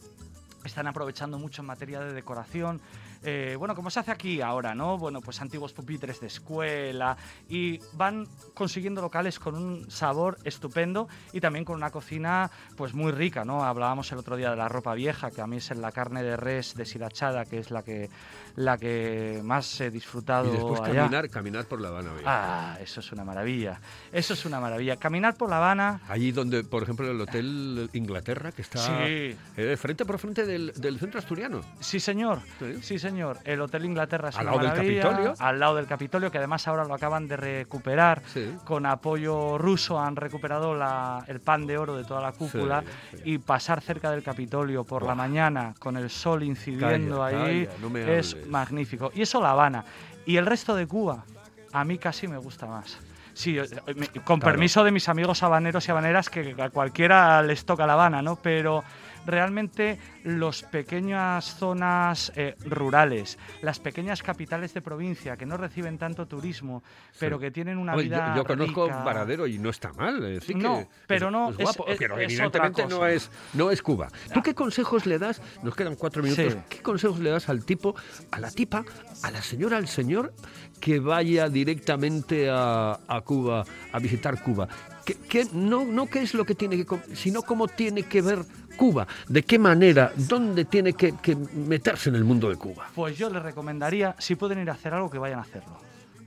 están 0.63 0.87
aprovechando 0.87 1.37
mucho 1.37 1.61
en 1.61 1.67
materia 1.67 1.99
de 1.99 2.13
decoración. 2.13 2.81
Eh, 3.25 3.55
bueno, 3.57 3.73
como 3.75 3.89
se 3.89 3.99
hace 3.99 4.11
aquí 4.11 4.39
ahora, 4.41 4.75
¿no? 4.75 4.97
Bueno, 4.97 5.19
pues 5.21 5.41
antiguos 5.41 5.73
pupitres 5.73 6.19
de 6.19 6.27
escuela 6.27 7.17
y 7.49 7.79
van 7.93 8.27
consiguiendo 8.53 9.01
locales 9.01 9.39
con 9.39 9.55
un 9.55 9.89
sabor 9.89 10.37
estupendo 10.43 11.07
y 11.33 11.41
también 11.41 11.65
con 11.65 11.75
una 11.75 11.89
cocina 11.89 12.51
pues 12.77 12.93
muy 12.93 13.11
rica, 13.11 13.43
¿no? 13.43 13.63
Hablábamos 13.63 14.11
el 14.11 14.19
otro 14.19 14.35
día 14.35 14.51
de 14.51 14.55
la 14.57 14.67
ropa 14.67 14.93
vieja, 14.93 15.31
que 15.31 15.41
a 15.41 15.47
mí 15.47 15.57
es 15.57 15.69
la 15.75 15.91
carne 15.91 16.21
de 16.23 16.37
res 16.37 16.75
deshilachada, 16.75 17.45
que 17.45 17.57
es 17.59 17.71
la 17.71 17.81
que 17.83 18.09
la 18.55 18.77
que 18.77 19.41
más 19.43 19.81
he 19.81 19.89
disfrutado 19.91 20.47
y 20.47 20.51
después 20.51 20.79
allá. 20.81 21.01
caminar, 21.01 21.29
caminar 21.29 21.65
por 21.65 21.81
La 21.81 21.87
Habana. 21.89 22.11
Ah, 22.25 22.77
eso 22.79 22.99
es 22.99 23.11
una 23.11 23.23
maravilla. 23.25 23.81
Eso 24.11 24.33
es 24.33 24.45
una 24.45 24.59
maravilla. 24.59 24.95
Caminar 24.97 25.35
por 25.35 25.49
La 25.49 25.57
Habana. 25.57 26.01
Allí 26.07 26.31
donde, 26.31 26.63
por 26.63 26.83
ejemplo, 26.83 27.09
el 27.09 27.19
Hotel 27.19 27.89
Inglaterra, 27.93 28.51
que 28.51 28.61
está 28.61 28.79
Sí. 28.79 29.35
eh, 29.57 29.77
frente 29.77 30.05
por 30.05 30.19
frente 30.19 30.45
del, 30.45 30.71
del 30.75 30.99
centro 30.99 31.19
asturiano. 31.19 31.61
Sí, 31.79 31.99
señor. 31.99 32.39
Sí. 32.59 32.81
Sí, 32.81 32.99
señor. 32.99 33.14
El 33.43 33.61
Hotel 33.61 33.85
Inglaterra 33.85 34.29
es 34.29 34.37
Al 34.37 34.45
lado 34.45 34.57
del 34.59 34.67
maravilla, 34.69 35.01
Capitolio. 35.03 35.33
Al 35.39 35.59
lado 35.59 35.75
del 35.75 35.87
Capitolio, 35.87 36.31
que 36.31 36.37
además 36.37 36.67
ahora 36.67 36.85
lo 36.85 36.93
acaban 36.93 37.27
de 37.27 37.37
recuperar. 37.37 38.21
Sí. 38.27 38.55
Con 38.65 38.85
apoyo 38.85 39.57
ruso 39.57 39.99
han 39.99 40.15
recuperado 40.15 40.75
la- 40.75 41.23
el 41.27 41.39
pan 41.39 41.65
de 41.65 41.77
oro 41.77 41.95
de 41.95 42.03
toda 42.03 42.21
la 42.21 42.31
cúpula. 42.31 42.81
Sí, 43.11 43.17
sí. 43.17 43.21
Y 43.31 43.37
pasar 43.37 43.81
cerca 43.81 44.11
del 44.11 44.23
Capitolio 44.23 44.83
por 44.83 45.03
la 45.03 45.15
mañana 45.15 45.73
con 45.79 45.97
el 45.97 46.09
sol 46.09 46.43
incidiendo 46.43 47.19
Calla, 47.19 47.43
ahí 47.45 47.65
calla, 47.65 47.77
no 47.89 47.97
es 47.97 48.33
hables. 48.33 48.47
magnífico. 48.47 49.11
Y 49.15 49.21
eso 49.21 49.41
La 49.41 49.51
Habana. 49.51 49.85
Y 50.25 50.37
el 50.37 50.45
resto 50.45 50.75
de 50.75 50.87
Cuba, 50.87 51.23
a 51.71 51.83
mí 51.85 51.97
casi 51.97 52.27
me 52.27 52.37
gusta 52.37 52.65
más. 52.65 52.97
Sí, 53.33 53.57
eh, 53.59 53.65
me- 53.95 54.07
con 54.07 54.39
Claro. 54.39 54.53
permiso 54.53 54.83
de 54.85 54.91
mis 54.91 55.09
amigos 55.09 55.43
habaneros 55.43 55.85
y 55.87 55.91
habaneras, 55.91 56.29
que 56.29 56.55
a 56.57 56.69
cualquiera 56.69 57.41
les 57.41 57.65
toca 57.65 57.85
La 57.85 57.93
Habana, 57.93 58.21
¿no? 58.21 58.37
Pero 58.37 58.81
realmente 59.25 59.97
las 60.23 60.61
pequeñas 60.63 61.55
zonas 61.57 62.31
eh, 62.35 62.55
rurales, 62.65 63.37
las 63.61 63.79
pequeñas 63.79 64.21
capitales 64.23 64.73
de 64.73 64.81
provincia 64.81 65.37
que 65.37 65.45
no 65.45 65.57
reciben 65.57 65.97
tanto 65.97 66.27
turismo, 66.27 66.83
pero 67.19 67.39
que 67.39 67.51
tienen 67.51 67.77
una 67.77 67.95
yo- 67.95 68.01
vida 68.01 68.33
yo, 68.35 68.43
conozco 68.45 68.85
rica. 68.87 69.03
Varadero 69.03 69.47
y 69.47 69.57
no 69.57 69.69
está 69.69 69.91
mal. 69.93 70.23
Es 70.25 70.39
decir, 70.41 70.57
No, 70.57 70.79
que 70.79 70.87
pero 71.07 71.27
es- 71.27 71.31
no, 71.31 71.49
es 71.51 71.57
guapo, 71.57 71.87
es- 71.87 71.97
pero 71.97 72.19
evidentemente 72.19 72.85
no 72.87 73.05
es, 73.07 73.29
no 73.53 73.71
es 73.71 73.81
Cuba. 73.81 74.09
¿Tú 74.33 74.41
qué 74.41 74.53
consejos 74.53 75.05
le 75.05 75.19
das? 75.19 75.41
Nos 75.63 75.75
quedan 75.75 75.95
cuatro 75.95 76.21
minutos. 76.23 76.53
Sí. 76.53 76.59
¿Qué 76.69 76.81
consejos 76.81 77.19
le 77.19 77.29
das 77.31 77.49
al 77.49 77.65
tipo, 77.65 77.95
a 78.31 78.39
la 78.39 78.51
tipa, 78.51 78.83
a 79.23 79.31
la 79.31 79.41
señora, 79.41 79.77
al 79.77 79.87
señor 79.87 80.33
que 80.79 80.99
vaya 80.99 81.49
directamente 81.49 82.49
a, 82.51 82.99
a 83.07 83.21
Cuba, 83.21 83.63
a 83.91 83.99
visitar 83.99 84.41
Cuba? 84.41 84.67
¿Qué, 85.05 85.15
qué- 85.29 85.47
no, 85.53 85.85
no 85.85 86.07
qué 86.07 86.21
es 86.23 86.33
lo 86.33 86.45
que 86.45 86.55
tiene 86.55 86.83
que, 86.83 87.15
sino 87.15 87.43
cómo 87.43 87.67
tiene 87.67 88.03
que 88.03 88.21
ver 88.23 88.39
Cuba, 88.75 89.07
de 89.27 89.43
qué 89.43 89.57
manera, 89.57 90.11
dónde 90.15 90.65
tiene 90.65 90.93
que, 90.93 91.13
que 91.17 91.35
meterse 91.35 92.09
en 92.09 92.15
el 92.15 92.23
mundo 92.23 92.49
de 92.49 92.55
Cuba. 92.55 92.87
Pues 92.93 93.17
yo 93.17 93.29
les 93.29 93.41
recomendaría, 93.41 94.15
si 94.19 94.35
pueden 94.35 94.59
ir 94.59 94.69
a 94.69 94.73
hacer 94.73 94.93
algo, 94.93 95.09
que 95.09 95.17
vayan 95.17 95.39
a 95.39 95.43
hacerlo. 95.43 95.77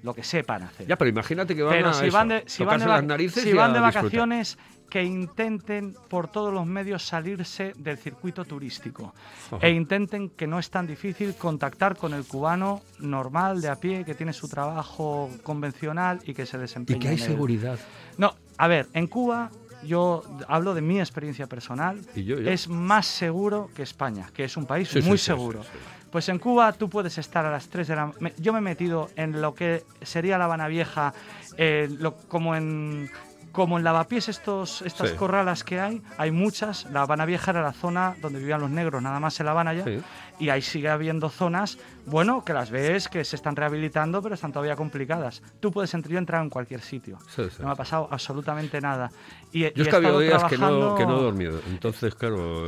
Lo 0.02 0.14
que 0.14 0.22
sepan 0.22 0.62
hacer. 0.62 0.86
Ya, 0.86 0.96
pero 0.96 1.08
imagínate 1.10 1.56
que 1.56 1.62
van 1.62 1.74
Pero 1.74 1.88
a 1.88 1.94
si 1.94 2.06
eso, 2.06 2.16
van 2.16 2.28
de, 2.28 2.44
si 2.46 2.62
van 2.62 2.78
de, 2.78 2.86
las 2.86 3.04
narices 3.04 3.42
si 3.42 3.52
van 3.52 3.72
de 3.72 3.80
disfrutar. 3.80 4.04
vacaciones, 4.04 4.58
que 4.88 5.02
intenten 5.02 5.96
por 6.08 6.28
todos 6.28 6.52
los 6.52 6.66
medios 6.66 7.04
salirse 7.04 7.72
del 7.76 7.98
circuito 7.98 8.44
turístico 8.44 9.12
Ajá. 9.50 9.66
e 9.66 9.70
intenten 9.70 10.30
que 10.30 10.46
no 10.46 10.58
es 10.58 10.70
tan 10.70 10.86
difícil 10.86 11.34
contactar 11.34 11.96
con 11.96 12.14
el 12.14 12.24
cubano 12.24 12.80
normal 13.00 13.60
de 13.60 13.68
a 13.68 13.76
pie 13.76 14.04
que 14.04 14.14
tiene 14.14 14.32
su 14.32 14.48
trabajo 14.48 15.30
convencional 15.42 16.20
y 16.24 16.32
que 16.32 16.46
se 16.46 16.58
desempeña. 16.58 16.96
Y 16.96 17.00
que 17.00 17.08
hay 17.08 17.14
en 17.14 17.20
seguridad. 17.20 17.78
No, 18.16 18.34
a 18.56 18.68
ver, 18.68 18.86
en 18.94 19.08
Cuba 19.08 19.50
yo 19.84 20.22
hablo 20.48 20.74
de 20.74 20.80
mi 20.80 20.98
experiencia 21.00 21.46
personal. 21.46 22.00
Y 22.14 22.24
yo, 22.24 22.38
yo. 22.40 22.50
Es 22.50 22.68
más 22.68 23.06
seguro 23.06 23.70
que 23.74 23.82
España, 23.82 24.28
que 24.34 24.44
es 24.44 24.56
un 24.56 24.66
país 24.66 24.88
Sí, 24.88 25.00
muy 25.02 25.18
sí, 25.18 25.26
seguro. 25.26 25.62
sí. 25.62 25.68
Pues 26.10 26.28
en 26.30 26.38
Cuba 26.38 26.72
tú 26.72 26.88
puedes 26.88 27.18
estar 27.18 27.44
a 27.44 27.50
las 27.50 27.68
3 27.68 27.86
de 27.88 27.96
la 27.96 28.12
me- 28.20 28.32
Yo 28.38 28.52
me 28.54 28.60
he 28.60 28.62
metido 28.62 29.10
en 29.14 29.42
lo 29.42 29.54
que 29.54 29.84
sería 30.00 30.38
La 30.38 30.46
Habana 30.46 30.66
Vieja, 30.66 31.12
eh, 31.58 31.88
lo- 31.98 32.16
como 32.16 32.54
en 32.56 33.10
como 33.52 33.78
en 33.78 33.84
Lavapiés 33.84 34.28
estos, 34.28 34.82
estas 34.82 35.10
Sí. 35.10 35.16
corralas 35.16 35.64
que 35.64 35.80
hay, 35.80 36.02
hay 36.16 36.30
muchas. 36.30 36.84
La 36.92 37.02
Habana 37.02 37.24
Vieja 37.26 37.50
era 37.50 37.62
la 37.62 37.72
zona 37.72 38.14
donde 38.20 38.38
vivían 38.38 38.60
los 38.60 38.70
negros, 38.70 39.02
nada 39.02 39.18
más 39.20 39.38
en 39.40 39.46
La 39.46 39.52
Habana 39.52 39.74
ya. 39.74 39.84
Sí. 39.84 40.00
Y 40.38 40.50
ahí 40.50 40.62
sigue 40.62 40.88
habiendo 40.88 41.28
zonas, 41.30 41.78
bueno, 42.06 42.44
que 42.44 42.52
las 42.52 42.70
ves 42.70 43.08
que 43.08 43.24
se 43.24 43.34
están 43.36 43.56
rehabilitando, 43.56 44.22
pero 44.22 44.34
están 44.36 44.52
todavía 44.52 44.76
complicadas. 44.76 45.42
Tú 45.60 45.72
puedes 45.72 45.92
entrar, 45.94 46.12
yo 46.12 46.18
he 46.18 46.20
entrado 46.20 46.44
en 46.44 46.50
cualquier 46.50 46.80
sitio. 46.80 47.18
Sí, 47.34 47.42
no 47.58 47.66
me 47.66 47.72
ha 47.72 47.76
pasado 47.76 48.08
absolutamente 48.10 48.80
nada. 48.80 49.10
Y, 49.50 49.62
Yo 49.62 49.70
y 49.74 49.80
es 49.82 49.88
que 49.88 49.94
ha 49.94 49.98
habido 49.98 50.20
estado 50.20 50.38
días 50.38 50.44
que 50.44 50.58
no, 50.58 50.66
trabajando- 50.68 50.94
que 50.96 51.06
no 51.06 51.18
he 51.18 51.22
dormido. 51.22 51.60
Entonces, 51.68 52.14
claro, 52.14 52.66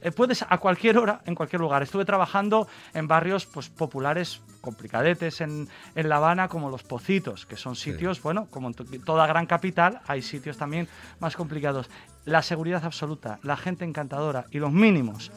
eh, 0.00 0.10
puedes 0.12 0.44
a 0.48 0.58
cualquier 0.58 0.98
hora, 0.98 1.20
en 1.24 1.34
cualquier 1.34 1.60
lugar. 1.60 1.82
Estuve 1.82 2.04
trabajando 2.04 2.68
en 2.94 3.08
barrios 3.08 3.46
pues, 3.46 3.68
populares 3.68 4.42
complicadetes 4.60 5.40
en, 5.40 5.68
en 5.94 6.08
La 6.08 6.16
Habana, 6.16 6.48
como 6.48 6.70
Los 6.70 6.82
Pocitos, 6.82 7.46
que 7.46 7.56
son 7.56 7.76
sitios, 7.76 8.22
bueno, 8.22 8.46
como 8.50 8.68
en 8.68 8.74
to- 8.74 8.84
toda 9.04 9.26
gran 9.26 9.46
capital, 9.46 10.00
hay 10.06 10.22
sitios 10.22 10.56
también 10.56 10.88
más 11.20 11.36
complicados. 11.36 11.88
La 12.24 12.42
seguridad 12.42 12.84
absoluta, 12.84 13.38
la 13.42 13.56
gente 13.56 13.84
encantadora 13.84 14.46
y 14.50 14.58
los 14.58 14.72
mínimos 14.72 15.30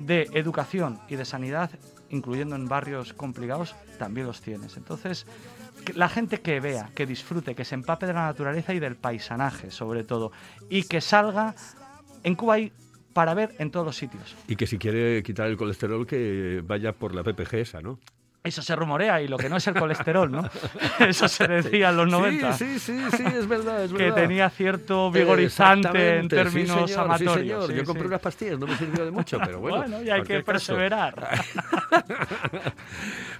de 0.00 0.28
educación 0.34 0.98
y 1.08 1.14
de 1.14 1.24
sanidad, 1.24 1.70
incluyendo 2.10 2.56
en 2.56 2.66
barrios 2.68 3.12
complicados, 3.12 3.76
también 3.98 4.26
los 4.26 4.40
tienes. 4.40 4.76
Entonces, 4.76 5.26
la 5.94 6.08
gente 6.08 6.40
que 6.40 6.58
vea, 6.58 6.90
que 6.96 7.06
disfrute, 7.06 7.54
que 7.54 7.64
se 7.64 7.76
empape 7.76 8.06
de 8.06 8.12
la 8.14 8.26
naturaleza 8.26 8.74
y 8.74 8.80
del 8.80 8.96
paisanaje, 8.96 9.70
sobre 9.70 10.02
todo, 10.02 10.32
y 10.68 10.82
que 10.84 11.00
salga. 11.00 11.54
En 12.24 12.34
Cuba 12.34 12.54
hay 12.54 12.72
para 13.14 13.32
ver 13.32 13.54
en 13.58 13.70
todos 13.70 13.86
los 13.86 13.96
sitios. 13.96 14.36
y 14.46 14.56
que 14.56 14.66
si 14.66 14.76
quiere 14.76 15.22
quitar 15.22 15.48
el 15.48 15.56
colesterol, 15.56 16.06
que 16.06 16.62
vaya 16.66 16.92
por 16.92 17.14
la 17.14 17.22
PPG 17.22 17.54
esa, 17.54 17.80
¿no? 17.80 17.98
Eso 18.44 18.60
se 18.60 18.76
rumorea 18.76 19.22
y 19.22 19.26
lo 19.26 19.38
que 19.38 19.48
no 19.48 19.56
es 19.56 19.66
el 19.68 19.74
colesterol, 19.74 20.30
¿no? 20.30 20.46
Eso 21.00 21.28
se 21.28 21.48
decía 21.48 21.88
en 21.88 21.96
los 21.96 22.08
90. 22.10 22.52
Sí, 22.52 22.78
sí, 22.78 22.98
sí, 23.10 23.16
sí, 23.16 23.22
es 23.24 23.48
verdad, 23.48 23.84
es 23.84 23.90
Que 23.90 23.96
verdad. 24.04 24.16
tenía 24.16 24.50
cierto 24.50 25.10
vigorizante 25.10 26.18
en 26.18 26.28
términos 26.28 26.78
sí, 26.82 26.88
señor, 26.88 27.04
amatorios. 27.06 27.32
Sí, 27.34 27.40
señor. 27.40 27.72
Yo 27.72 27.84
compré 27.86 28.06
unas 28.06 28.20
pastillas, 28.20 28.58
no 28.58 28.66
me 28.66 28.76
sirvió 28.76 29.06
de 29.06 29.10
mucho, 29.10 29.38
pero 29.42 29.60
bueno. 29.60 29.78
Bueno, 29.78 30.02
y 30.02 30.10
hay 30.10 30.22
que 30.24 30.42
perseverar. 30.42 31.14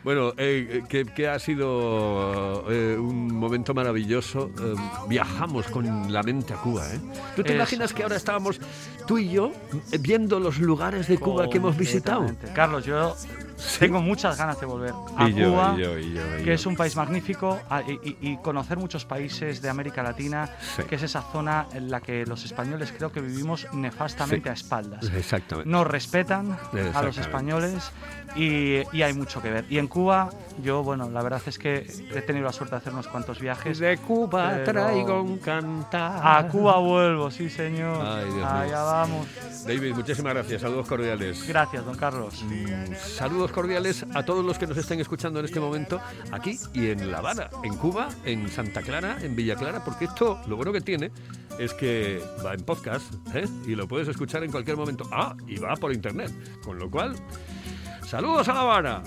bueno, 0.04 0.32
eh, 0.38 0.82
que, 0.88 1.04
que 1.04 1.28
ha 1.28 1.38
sido 1.38 2.64
eh, 2.70 2.96
un 2.98 3.28
momento 3.34 3.74
maravilloso. 3.74 4.50
Eh, 4.58 4.74
viajamos 5.08 5.66
con 5.66 6.10
la 6.10 6.22
mente 6.22 6.54
a 6.54 6.56
Cuba, 6.56 6.82
¿eh? 6.92 7.00
¿Tú 7.36 7.42
te 7.42 7.50
Es- 7.50 7.56
imaginas 7.56 7.92
que 7.92 8.02
ahora 8.04 8.16
estábamos 8.16 8.58
tú 9.06 9.18
y 9.18 9.28
yo 9.28 9.52
viendo 10.00 10.40
los 10.40 10.58
lugares 10.58 11.08
de 11.08 11.18
Cuba 11.18 11.50
que 11.50 11.58
hemos 11.58 11.76
visitado? 11.76 12.24
Carlos, 12.54 12.86
yo 12.86 13.14
tengo 13.78 14.00
muchas 14.00 14.36
ganas 14.38 14.58
de 14.60 14.66
volver 14.66 14.92
a 15.16 15.28
Y 15.28 15.34
yo, 15.34 15.50
Cuba, 15.50 15.74
y 15.76 15.82
yo, 15.82 15.98
y 15.98 16.12
yo, 16.14 16.20
y 16.38 16.38
que 16.40 16.44
yo. 16.46 16.52
es 16.52 16.66
un 16.66 16.76
país 16.76 16.96
magnífico, 16.96 17.58
a- 17.70 17.82
y, 17.82 18.36
conocer 18.42 18.78
muchos 18.78 19.04
países 19.04 19.62
de 19.62 19.68
América 19.68 20.02
Latina, 20.02 20.48
Sí. 20.76 20.82
que 20.84 20.96
es 20.96 21.02
esa 21.02 21.22
zona 21.22 21.66
en 21.72 21.90
la 21.90 22.00
que 22.00 22.26
los 22.26 22.44
españoles 22.44 22.92
creo 22.96 23.10
que 23.12 23.20
vivimos 23.20 23.66
nefastamente 23.72 24.44
Sí. 24.44 24.50
a 24.50 24.52
espaldas. 24.52 25.04
Exactamente. 25.14 25.70
Nos 25.70 25.86
respetan 25.86 26.52
a 26.52 26.58
los 26.74 26.86
Exactamente. 26.86 27.20
españoles 27.20 27.92
y, 28.36 28.82
y 28.96 29.02
hay 29.02 29.14
mucho 29.14 29.40
que 29.40 29.50
ver. 29.50 29.64
Y 29.70 29.78
en 29.78 29.86
Cuba, 29.88 30.30
yo, 30.62 30.82
bueno, 30.82 31.08
la 31.10 31.22
verdad 31.22 31.40
es 31.46 31.58
que 31.58 31.86
he 32.14 32.22
tenido 32.22 32.44
la 32.46 32.52
suerte 32.52 32.74
de 32.74 32.78
hacer 32.78 32.92
unos 32.92 33.06
cuantos 33.08 33.38
viajes. 33.40 33.78
De 33.78 33.96
Cuba 33.98 34.62
traigo 34.64 35.22
un 35.22 35.38
cantar. 35.38 36.20
A 36.22 36.48
Cuba 36.48 36.78
vuelvo, 36.78 37.30
sí, 37.30 37.48
señor. 37.48 38.04
Ay, 38.04 38.24
Dios 38.24 38.34
mío. 38.36 38.46
Allá 38.46 38.82
vamos. 38.82 39.26
David, 39.66 39.94
muchísimas 39.94 40.34
gracias. 40.34 40.62
Saludos 40.62 40.86
cordiales. 40.86 41.46
Gracias, 41.46 41.84
don 41.84 41.96
Carlos. 41.96 42.44
Cordiales 43.52 44.04
a 44.14 44.24
todos 44.24 44.44
los 44.44 44.58
que 44.58 44.66
nos 44.66 44.76
estén 44.76 45.00
escuchando 45.00 45.40
en 45.40 45.46
este 45.46 45.60
momento, 45.60 46.00
aquí 46.32 46.58
y 46.72 46.88
en 46.88 47.10
La 47.10 47.18
Habana, 47.18 47.50
en 47.62 47.76
Cuba, 47.76 48.08
en 48.24 48.48
Santa 48.48 48.82
Clara, 48.82 49.18
en 49.20 49.36
Villa 49.36 49.56
Clara, 49.56 49.84
porque 49.84 50.06
esto 50.06 50.40
lo 50.46 50.56
bueno 50.56 50.72
que 50.72 50.80
tiene 50.80 51.10
es 51.58 51.72
que 51.74 52.22
va 52.44 52.54
en 52.54 52.60
podcast 52.60 53.12
¿eh? 53.34 53.46
y 53.66 53.74
lo 53.74 53.86
puedes 53.86 54.08
escuchar 54.08 54.44
en 54.44 54.50
cualquier 54.50 54.76
momento. 54.76 55.08
Ah, 55.12 55.36
y 55.46 55.56
va 55.58 55.76
por 55.76 55.92
internet. 55.92 56.32
Con 56.62 56.78
lo 56.78 56.90
cual, 56.90 57.14
saludos 58.06 58.48
a 58.48 58.54
La 58.54 58.60
Habana. 58.60 59.02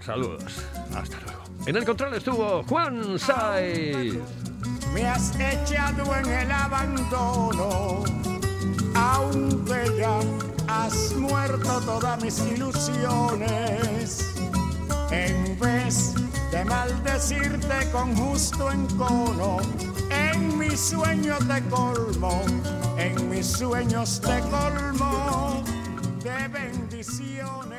Saludos. 0.00 0.44
Hasta 0.94 1.20
luego. 1.20 1.42
En 1.66 1.76
el 1.76 1.84
control 1.84 2.14
estuvo 2.14 2.62
Juan 2.64 3.18
Saiz. 3.18 4.18
Me 4.94 5.06
has 5.06 5.38
echado 5.38 6.16
en 6.16 6.26
el 6.26 6.50
abandono 6.50 8.02
aunque 8.94 9.96
ya 9.98 10.20
has 10.68 11.12
muerto 11.14 11.80
todas 11.80 12.22
mis 12.22 12.38
ilusiones. 12.40 14.34
En 15.10 15.58
vez 15.58 16.14
de 16.50 16.64
maldecirte 16.64 17.90
con 17.92 18.14
justo 18.16 18.70
encono, 18.70 19.58
en 20.10 20.58
mis 20.58 20.78
sueños 20.78 21.38
te 21.48 21.62
colmo, 21.68 22.42
en 22.96 23.28
mis 23.28 23.46
sueños 23.46 24.20
te 24.20 24.40
colmo 24.50 25.62
de 26.22 26.48
bendición. 26.48 27.69